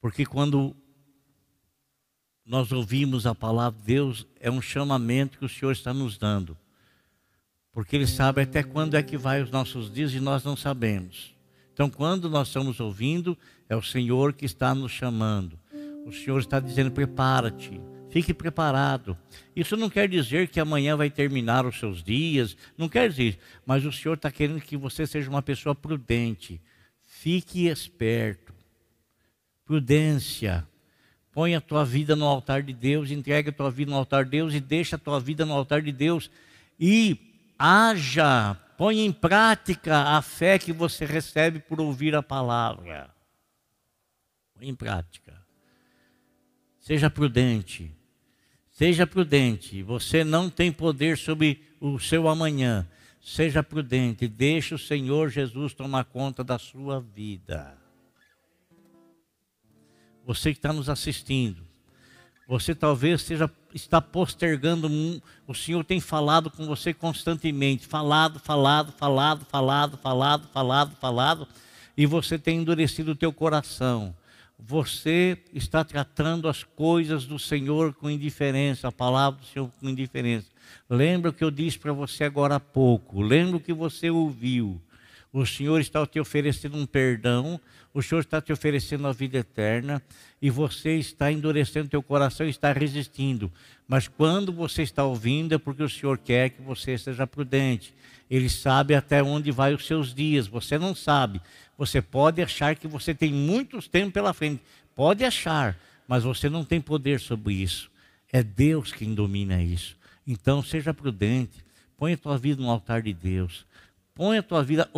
Porque 0.00 0.26
quando 0.26 0.76
nós 2.44 2.72
ouvimos 2.72 3.24
a 3.24 3.34
palavra 3.34 3.78
de 3.78 3.86
Deus, 3.86 4.26
é 4.40 4.50
um 4.50 4.60
chamamento 4.60 5.38
que 5.38 5.44
o 5.44 5.48
Senhor 5.48 5.72
está 5.72 5.94
nos 5.94 6.18
dando. 6.18 6.58
Porque 7.70 7.96
Ele 7.96 8.06
sabe 8.06 8.42
até 8.42 8.62
quando 8.62 8.96
é 8.96 9.02
que 9.02 9.16
vai 9.16 9.42
os 9.42 9.50
nossos 9.50 9.92
dias 9.92 10.12
e 10.12 10.20
nós 10.20 10.42
não 10.44 10.56
sabemos. 10.56 11.34
Então, 11.72 11.90
quando 11.90 12.30
nós 12.30 12.48
estamos 12.48 12.78
ouvindo, 12.80 13.36
é 13.74 13.76
o 13.76 13.82
Senhor 13.82 14.32
que 14.32 14.44
está 14.46 14.74
nos 14.74 14.92
chamando. 14.92 15.58
O 16.06 16.12
Senhor 16.12 16.38
está 16.38 16.60
dizendo: 16.60 16.90
prepara-te, 16.90 17.80
fique 18.10 18.32
preparado. 18.32 19.18
Isso 19.54 19.76
não 19.76 19.90
quer 19.90 20.08
dizer 20.08 20.48
que 20.48 20.60
amanhã 20.60 20.96
vai 20.96 21.10
terminar 21.10 21.66
os 21.66 21.78
seus 21.78 22.02
dias, 22.02 22.56
não 22.78 22.88
quer 22.88 23.10
dizer, 23.10 23.38
mas 23.66 23.84
o 23.84 23.92
Senhor 23.92 24.14
está 24.14 24.30
querendo 24.30 24.60
que 24.60 24.76
você 24.76 25.06
seja 25.06 25.28
uma 25.28 25.42
pessoa 25.42 25.74
prudente. 25.74 26.60
Fique 27.02 27.66
esperto. 27.66 28.52
Prudência. 29.64 30.66
Põe 31.32 31.56
a 31.56 31.60
tua 31.60 31.84
vida 31.84 32.14
no 32.14 32.26
altar 32.26 32.62
de 32.62 32.72
Deus, 32.72 33.10
entrega 33.10 33.50
a 33.50 33.52
tua 33.52 33.70
vida 33.70 33.90
no 33.90 33.96
altar 33.96 34.24
de 34.24 34.30
Deus 34.30 34.54
e 34.54 34.60
deixa 34.60 34.94
a 34.96 34.98
tua 34.98 35.18
vida 35.18 35.44
no 35.44 35.52
altar 35.52 35.82
de 35.82 35.90
Deus. 35.90 36.30
E 36.78 37.18
haja, 37.58 38.56
põe 38.76 39.00
em 39.00 39.10
prática 39.10 40.16
a 40.16 40.22
fé 40.22 40.58
que 40.58 40.72
você 40.72 41.04
recebe 41.04 41.58
por 41.58 41.80
ouvir 41.80 42.14
a 42.14 42.22
palavra. 42.22 43.14
Põe 44.54 44.68
em 44.68 44.74
prática. 44.74 45.34
Seja 46.80 47.10
prudente. 47.10 47.90
Seja 48.70 49.06
prudente. 49.06 49.82
Você 49.82 50.24
não 50.24 50.50
tem 50.50 50.72
poder 50.72 51.16
sobre 51.18 51.62
o 51.80 51.98
seu 51.98 52.28
amanhã. 52.28 52.88
Seja 53.22 53.62
prudente. 53.62 54.28
Deixe 54.28 54.74
o 54.74 54.78
Senhor 54.78 55.30
Jesus 55.30 55.74
tomar 55.74 56.04
conta 56.04 56.44
da 56.44 56.58
sua 56.58 57.00
vida 57.00 57.84
você 60.26 60.52
que 60.52 60.58
está 60.58 60.72
nos 60.72 60.88
assistindo, 60.88 61.62
você 62.48 62.74
talvez 62.74 63.20
esteja, 63.20 63.50
está 63.72 64.00
postergando, 64.00 64.90
o 65.46 65.54
Senhor 65.54 65.84
tem 65.84 66.00
falado 66.00 66.50
com 66.50 66.66
você 66.66 66.92
constantemente, 66.92 67.86
falado, 67.86 68.38
falado, 68.38 68.92
falado, 68.92 69.44
falado, 69.44 69.96
falado, 69.96 70.48
falado, 70.48 70.96
falado, 70.96 71.48
e 71.96 72.06
você 72.06 72.38
tem 72.38 72.58
endurecido 72.58 73.12
o 73.12 73.16
teu 73.16 73.32
coração. 73.32 74.14
Você 74.58 75.38
está 75.52 75.84
tratando 75.84 76.48
as 76.48 76.62
coisas 76.62 77.26
do 77.26 77.38
Senhor 77.38 77.92
com 77.92 78.08
indiferença, 78.08 78.88
a 78.88 78.92
palavra 78.92 79.40
do 79.40 79.46
Senhor 79.46 79.70
com 79.80 79.88
indiferença. 79.88 80.46
Lembra 80.88 81.30
o 81.30 81.34
que 81.34 81.44
eu 81.44 81.50
disse 81.50 81.78
para 81.78 81.92
você 81.92 82.24
agora 82.24 82.56
há 82.56 82.60
pouco, 82.60 83.20
lembra 83.20 83.56
o 83.56 83.60
que 83.60 83.72
você 83.72 84.10
ouviu. 84.10 84.80
O 85.32 85.44
Senhor 85.44 85.80
está 85.80 86.06
te 86.06 86.20
oferecendo 86.20 86.76
um 86.76 86.86
perdão, 86.86 87.60
o 87.92 88.00
Senhor 88.00 88.20
está 88.20 88.40
te 88.40 88.52
oferecendo 88.52 89.08
a 89.08 89.12
vida 89.12 89.38
eterna 89.38 90.00
e 90.40 90.48
você 90.48 90.96
está 90.96 91.32
endurecendo 91.32 91.88
teu 91.88 92.00
coração 92.00 92.46
e 92.46 92.50
está 92.50 92.72
resistindo. 92.72 93.50
Mas 93.88 94.06
quando 94.06 94.52
você 94.52 94.82
está 94.82 95.04
ouvindo 95.04 95.52
é 95.52 95.58
porque 95.58 95.82
o 95.82 95.88
Senhor 95.88 96.18
quer 96.18 96.50
que 96.50 96.62
você 96.62 96.96
seja 96.96 97.26
prudente. 97.26 97.92
Ele 98.30 98.48
sabe 98.48 98.94
até 98.94 99.24
onde 99.24 99.50
vai 99.50 99.74
os 99.74 99.86
seus 99.86 100.14
dias. 100.14 100.46
Você 100.46 100.78
não 100.78 100.94
sabe. 100.94 101.40
Você 101.76 102.00
pode 102.00 102.40
achar 102.40 102.76
que 102.76 102.86
você 102.86 103.14
tem 103.14 103.32
muitos 103.32 103.88
tempos 103.88 104.12
pela 104.12 104.32
frente. 104.32 104.62
Pode 104.94 105.24
achar, 105.24 105.76
mas 106.06 106.22
você 106.22 106.48
não 106.48 106.64
tem 106.64 106.80
poder 106.80 107.20
sobre 107.20 107.54
isso. 107.54 107.90
É 108.32 108.42
Deus 108.42 108.92
quem 108.92 109.14
domina 109.14 109.62
isso. 109.62 109.96
Então 110.26 110.62
seja 110.62 110.94
prudente. 110.94 111.64
Põe 111.96 112.14
a 112.14 112.16
tua 112.16 112.38
vida 112.38 112.62
no 112.62 112.70
altar 112.70 113.02
de 113.02 113.12
Deus. 113.12 113.66
Põe 114.14 114.38
a 114.38 114.42
tua 114.42 114.62
vida, 114.62 114.88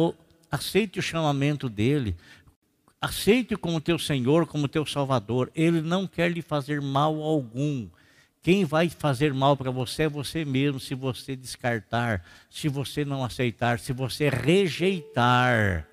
aceite 0.51 0.99
o 0.99 1.03
chamamento 1.03 1.69
dele. 1.69 2.15
Aceite 3.01 3.57
como 3.57 3.81
teu 3.81 3.99
Senhor, 3.99 4.47
como 4.47 4.69
teu 4.69 4.85
Salvador. 4.85 5.51
Ele 5.55 5.81
não 5.81 6.07
quer 6.07 6.31
lhe 6.31 6.43
fazer 6.43 6.81
mal 6.81 7.23
algum. 7.23 7.89
Quem 8.43 8.65
vai 8.65 8.89
fazer 8.89 9.35
mal 9.35 9.57
para 9.57 9.71
você 9.71 10.05
é 10.05 10.09
você 10.09 10.45
mesmo, 10.45 10.79
se 10.79 10.95
você 10.95 11.35
descartar, 11.35 12.25
se 12.49 12.69
você 12.69 13.05
não 13.05 13.25
aceitar, 13.25 13.79
se 13.79 13.93
você 13.93 14.29
rejeitar 14.29 15.87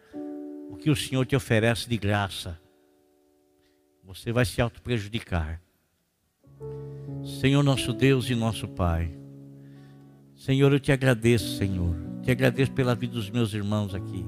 que 0.83 0.89
o 0.89 0.95
Senhor 0.97 1.25
te 1.25 1.33
oferece 1.33 1.87
de 1.87 1.97
graça. 1.97 2.59
Você 4.03 4.33
vai 4.33 4.43
se 4.43 4.61
auto-prejudicar. 4.61 5.61
Senhor 7.39 7.63
nosso 7.63 7.93
Deus 7.93 8.29
e 8.29 8.35
nosso 8.35 8.67
Pai. 8.67 9.17
Senhor, 10.35 10.73
eu 10.73 10.81
te 10.81 10.91
agradeço, 10.91 11.57
Senhor. 11.57 11.95
Te 12.21 12.31
agradeço 12.31 12.73
pela 12.73 12.93
vida 12.93 13.13
dos 13.13 13.29
meus 13.29 13.53
irmãos 13.53 13.95
aqui. 13.95 14.25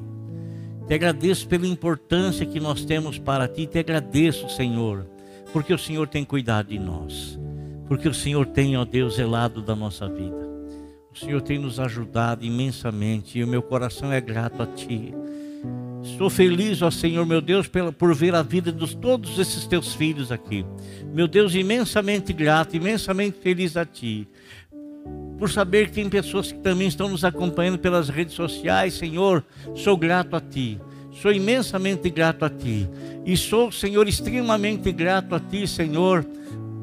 Te 0.88 0.94
agradeço 0.94 1.46
pela 1.46 1.68
importância 1.68 2.46
que 2.46 2.62
nós 2.62 2.86
temos 2.86 3.20
para 3.20 3.50
ti. 3.50 3.68
Te 3.68 3.80
agradeço, 3.80 4.48
Senhor, 4.48 5.06
porque 5.52 5.74
o 5.74 5.78
Senhor 5.78 6.08
tem 6.08 6.24
cuidado 6.24 6.70
de 6.70 6.80
nós. 6.80 7.38
Porque 7.86 8.08
o 8.08 8.14
Senhor 8.14 8.46
tem, 8.46 8.78
ó 8.78 8.86
Deus, 8.86 9.16
zelado 9.16 9.62
da 9.62 9.76
nossa 9.76 10.08
vida. 10.08 10.48
O 11.12 11.18
Senhor 11.18 11.42
tem 11.42 11.60
nos 11.60 11.82
ajudado 11.82 12.46
imensamente 12.46 13.40
e 13.40 13.44
o 13.44 13.48
meu 13.48 13.62
coração 13.62 14.14
é 14.14 14.22
grato 14.22 14.64
a 14.64 14.66
ti. 14.68 15.14
Estou 16.06 16.30
feliz, 16.30 16.82
ó 16.82 16.90
Senhor, 16.90 17.26
meu 17.26 17.42
Deus, 17.42 17.70
por 17.98 18.14
ver 18.16 18.36
a 18.36 18.42
vida 18.42 18.72
de 18.72 18.96
todos 18.98 19.38
esses 19.38 19.66
teus 19.68 19.94
filhos 19.94 20.32
aqui. 20.32 20.66
Meu 21.14 21.28
Deus, 21.28 21.54
imensamente 21.56 22.32
grato, 22.32 22.76
imensamente 22.76 23.38
feliz 23.42 23.76
a 23.76 23.86
ti 23.86 24.28
por 25.38 25.50
saber 25.50 25.88
que 25.88 25.94
tem 25.94 26.10
pessoas 26.10 26.52
que 26.52 26.60
também 26.60 26.88
estão 26.88 27.10
nos 27.10 27.24
acompanhando 27.24 27.78
pelas 27.78 28.10
redes 28.10 28.34
sociais. 28.34 28.94
Senhor, 28.94 29.44
sou 29.76 29.98
grato 29.98 30.36
a 30.36 30.42
Ti. 30.42 30.80
Sou 31.12 31.32
imensamente 31.32 32.10
grato 32.10 32.46
a 32.46 32.50
Ti. 32.50 32.90
E 33.26 33.36
sou, 33.36 33.72
Senhor, 33.72 34.08
extremamente 34.08 34.92
grato 34.92 35.36
a 35.36 35.40
Ti, 35.40 35.68
Senhor, 35.68 36.26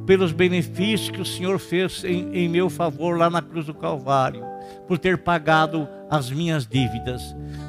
pelos 0.06 0.32
benefícios 0.32 1.11
que 1.11 1.20
o 1.20 1.24
Senhor 1.24 1.58
fez 1.58 2.04
em, 2.04 2.30
em 2.35 2.48
meu 2.48 2.68
favor 2.68 3.16
lá 3.16 3.30
na 3.30 3.40
cruz 3.40 3.66
do 3.66 3.74
Calvário. 3.74 4.44
Por 4.87 4.98
ter 4.98 5.18
pagado 5.18 5.88
as 6.11 6.30
minhas 6.30 6.66
dívidas. 6.66 7.22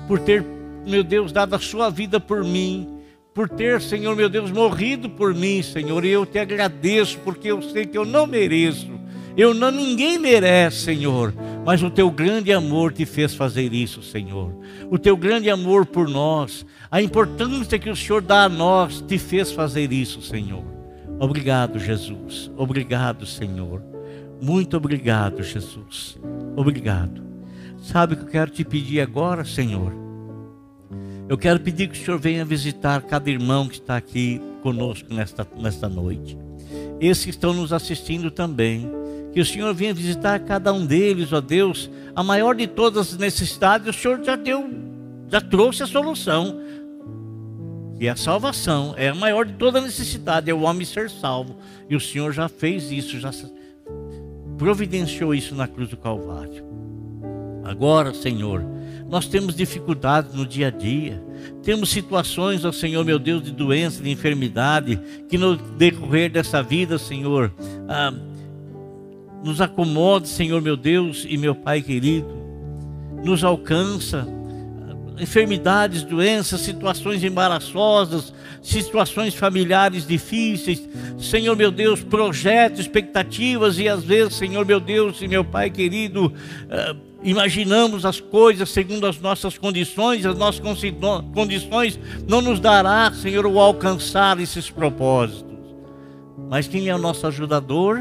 Por 0.07 0.19
ter, 0.19 0.43
meu 0.85 1.03
Deus, 1.03 1.31
dado 1.31 1.55
a 1.55 1.59
Sua 1.59 1.89
vida 1.89 2.19
por 2.19 2.43
mim 2.43 3.03
por 3.33 3.49
ter, 3.49 3.81
Senhor 3.81 4.15
meu 4.15 4.29
Deus, 4.29 4.51
morrido 4.51 5.09
por 5.09 5.33
mim, 5.33 5.61
Senhor, 5.63 6.05
e 6.05 6.09
eu 6.09 6.25
te 6.25 6.37
agradeço 6.37 7.17
porque 7.23 7.51
eu 7.51 7.61
sei 7.61 7.85
que 7.85 7.97
eu 7.97 8.05
não 8.05 8.27
mereço, 8.27 8.91
eu 9.35 9.53
não, 9.53 9.71
ninguém 9.71 10.19
merece, 10.19 10.81
Senhor, 10.81 11.33
mas 11.65 11.81
o 11.81 11.89
teu 11.89 12.11
grande 12.11 12.53
amor 12.53 12.93
te 12.93 13.05
fez 13.05 13.33
fazer 13.33 13.73
isso, 13.73 14.03
Senhor. 14.03 14.53
O 14.91 14.99
teu 14.99 15.17
grande 15.17 15.49
amor 15.49 15.87
por 15.87 16.07
nós, 16.07 16.63
a 16.91 17.01
importância 17.01 17.79
que 17.79 17.89
o 17.89 17.95
Senhor 17.95 18.21
dá 18.21 18.43
a 18.43 18.49
nós, 18.49 19.01
te 19.01 19.17
fez 19.17 19.51
fazer 19.51 19.91
isso, 19.91 20.21
Senhor. 20.21 20.63
Obrigado, 21.19 21.79
Jesus. 21.79 22.51
Obrigado, 22.55 23.25
Senhor. 23.25 23.81
Muito 24.39 24.77
obrigado, 24.77 25.41
Jesus. 25.41 26.19
Obrigado. 26.55 27.23
Sabe 27.81 28.13
o 28.13 28.17
que 28.17 28.23
eu 28.23 28.29
quero 28.29 28.51
te 28.51 28.63
pedir 28.63 29.01
agora, 29.01 29.43
Senhor? 29.43 29.93
Eu 31.27 31.37
quero 31.37 31.59
pedir 31.59 31.87
que 31.87 31.99
o 31.99 32.03
Senhor 32.03 32.19
venha 32.19 32.43
visitar 32.43 33.01
cada 33.03 33.29
irmão 33.29 33.67
que 33.67 33.75
está 33.75 33.95
aqui 33.95 34.41
conosco 34.61 35.13
nesta, 35.13 35.47
nesta 35.57 35.87
noite. 35.87 36.37
Esses 36.99 37.23
que 37.23 37.29
estão 37.31 37.53
nos 37.53 37.71
assistindo 37.71 38.29
também 38.29 38.89
que 39.33 39.39
o 39.41 39.45
Senhor 39.45 39.73
venha 39.73 39.93
visitar 39.93 40.39
cada 40.39 40.71
um 40.71 40.85
deles, 40.85 41.33
ó 41.33 41.41
Deus. 41.41 41.89
A 42.15 42.21
maior 42.21 42.55
de 42.55 42.67
todas 42.67 43.13
as 43.13 43.17
necessidades, 43.17 43.87
o 43.87 43.93
Senhor 43.93 44.23
já 44.23 44.35
deu, 44.35 44.69
já 45.27 45.41
trouxe 45.41 45.81
a 45.81 45.87
solução. 45.87 46.61
E 47.99 48.07
a 48.07 48.15
salvação 48.15 48.93
é 48.97 49.09
a 49.09 49.15
maior 49.15 49.45
de 49.45 49.53
toda 49.53 49.81
necessidade, 49.81 50.51
é 50.51 50.53
o 50.53 50.61
homem 50.61 50.85
ser 50.85 51.09
salvo. 51.09 51.55
E 51.89 51.95
o 51.95 51.99
Senhor 51.99 52.31
já 52.31 52.47
fez 52.47 52.91
isso, 52.91 53.19
já 53.19 53.31
providenciou 54.57 55.33
isso 55.33 55.55
na 55.55 55.67
cruz 55.67 55.89
do 55.89 55.97
Calvário. 55.97 56.63
Agora, 57.63 58.13
Senhor, 58.13 58.63
nós 59.13 59.27
temos 59.27 59.55
dificuldades 59.55 60.33
no 60.33 60.43
dia 60.43 60.69
a 60.69 60.71
dia. 60.71 61.23
Temos 61.61 61.91
situações, 61.91 62.65
ó 62.65 62.71
Senhor, 62.71 63.05
meu 63.05 63.19
Deus, 63.19 63.43
de 63.43 63.51
doença, 63.51 64.01
de 64.01 64.09
enfermidade, 64.09 64.99
que 65.29 65.37
no 65.37 65.55
decorrer 65.55 66.31
dessa 66.31 66.63
vida, 66.63 66.97
Senhor, 66.97 67.53
ah, 67.87 68.11
nos 69.43 69.61
acomode, 69.61 70.27
Senhor 70.27 70.59
meu 70.63 70.75
Deus 70.75 71.27
e 71.29 71.37
meu 71.37 71.53
Pai 71.53 71.83
querido, 71.83 72.27
nos 73.23 73.43
alcança. 73.43 74.27
Enfermidades, 75.19 76.01
doenças, 76.01 76.61
situações 76.61 77.23
embaraçosas, 77.23 78.33
situações 78.63 79.35
familiares 79.35 80.07
difíceis, 80.07 80.89
Senhor 81.19 81.55
meu 81.55 81.69
Deus, 81.69 82.01
projetos, 82.01 82.79
expectativas, 82.79 83.77
e 83.77 83.87
às 83.87 84.03
vezes, 84.03 84.33
Senhor 84.33 84.65
meu 84.65 84.79
Deus 84.79 85.21
e 85.21 85.27
meu 85.27 85.45
Pai 85.45 85.69
querido, 85.69 86.33
uh, 86.33 87.12
imaginamos 87.23 88.05
as 88.05 88.19
coisas 88.19 88.69
segundo 88.69 89.07
as 89.07 89.19
nossas 89.19 89.57
condições, 89.57 90.25
as 90.25 90.37
nossas 90.37 90.61
condições 91.33 91.99
não 92.27 92.41
nos 92.41 92.59
dará, 92.59 93.11
Senhor, 93.13 93.45
o 93.45 93.59
alcançar 93.59 94.39
esses 94.39 94.69
propósitos. 94.69 95.53
Mas 96.49 96.67
quem 96.67 96.89
é 96.89 96.95
o 96.95 96.99
nosso 96.99 97.25
ajudador? 97.25 97.99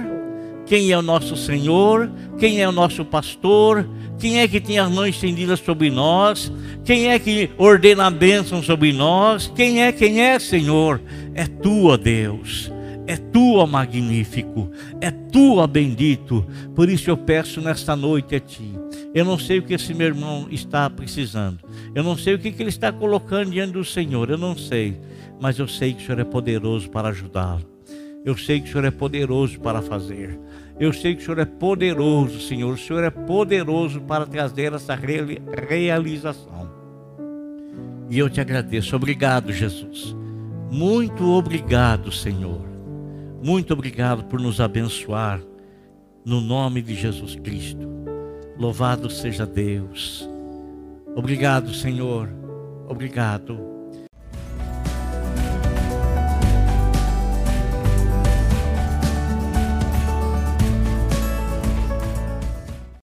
quem 0.67 0.91
é 0.91 0.99
o 0.99 1.03
nosso 1.03 1.37
Senhor, 1.37 2.11
quem 2.39 2.61
é 2.61 2.69
o 2.69 2.73
nosso 2.73 3.05
pastor, 3.05 3.87
quem 4.19 4.41
é 4.41 4.49
que 4.49 4.61
tem 4.61 4.79
as 4.79 4.91
mãos 4.91 5.09
estendidas 5.09 5.61
sobre 5.61 5.91
nós, 5.91 6.53
quem 6.85 7.09
é 7.09 7.19
que 7.19 7.51
ordena 7.59 8.07
a 8.07 8.11
bênção 8.11 8.63
sobre 8.63 8.93
nós, 8.93 9.53
quem 9.55 9.83
é, 9.83 9.93
quem 9.93 10.23
é, 10.23 10.39
Senhor? 10.39 11.01
É 11.35 11.47
tua, 11.47 11.99
Deus. 11.99 12.71
É 13.07 13.17
tua, 13.17 13.67
magnífico. 13.67 14.71
É 15.01 15.11
tua, 15.11 15.67
bendito. 15.67 16.47
Por 16.75 16.89
isso 16.89 17.11
eu 17.11 17.17
peço 17.17 17.61
nesta 17.61 17.97
noite 17.97 18.37
a 18.37 18.41
ti. 18.41 18.82
Eu 19.15 19.25
não 19.25 19.39
sei 19.39 19.59
o 19.59 19.63
que 19.63 19.75
esse 19.75 19.93
meu 19.93 20.07
irmão 20.07 20.47
está 20.51 20.89
precisando. 20.89 21.59
Eu 21.95 22.03
não 22.03 22.17
sei 22.17 22.35
o 22.35 22.39
que 22.39 22.49
ele 22.49 22.69
está 22.69 22.91
colocando 22.91 23.51
diante 23.51 23.73
do 23.73 23.85
Senhor. 23.85 24.31
Eu 24.31 24.39
não 24.39 24.57
sei. 24.57 24.99
Mas 25.41 25.59
eu 25.59 25.69
sei 25.69 25.93
que 25.93 26.03
o 26.03 26.07
Senhor 26.07 26.21
é 26.21 26.25
poderoso 26.25 26.89
para 26.89 27.09
ajudá-lo. 27.09 27.63
Eu 28.25 28.37
sei 28.37 28.61
que 28.61 28.69
o 28.69 28.73
Senhor 28.73 28.85
é 28.85 28.91
poderoso 28.91 29.61
para 29.61 29.83
fazer. 29.83 30.39
Eu 30.81 30.93
sei 30.93 31.15
que 31.15 31.23
o 31.23 31.25
Senhor 31.25 31.41
é 31.41 31.45
poderoso, 31.45 32.41
Senhor. 32.41 32.73
O 32.73 32.79
Senhor 32.79 33.05
é 33.05 33.11
poderoso 33.11 34.01
para 34.01 34.25
trazer 34.25 34.73
essa 34.73 34.95
realização. 34.95 36.71
E 38.09 38.19
eu 38.19 38.31
te 38.31 38.41
agradeço. 38.41 38.95
Obrigado, 38.97 39.53
Jesus. 39.53 40.17
Muito 40.71 41.25
obrigado, 41.31 42.11
Senhor. 42.11 42.63
Muito 43.43 43.73
obrigado 43.73 44.25
por 44.25 44.41
nos 44.41 44.61
abençoar. 44.61 45.41
No 46.25 46.41
nome 46.41 46.81
de 46.81 46.95
Jesus 46.95 47.35
Cristo. 47.35 48.12
Louvado 48.63 49.11
seja 49.11 49.45
Deus. 49.45 50.25
Obrigado, 51.17 51.75
Senhor. 51.75 52.29
Obrigado. 52.89 53.72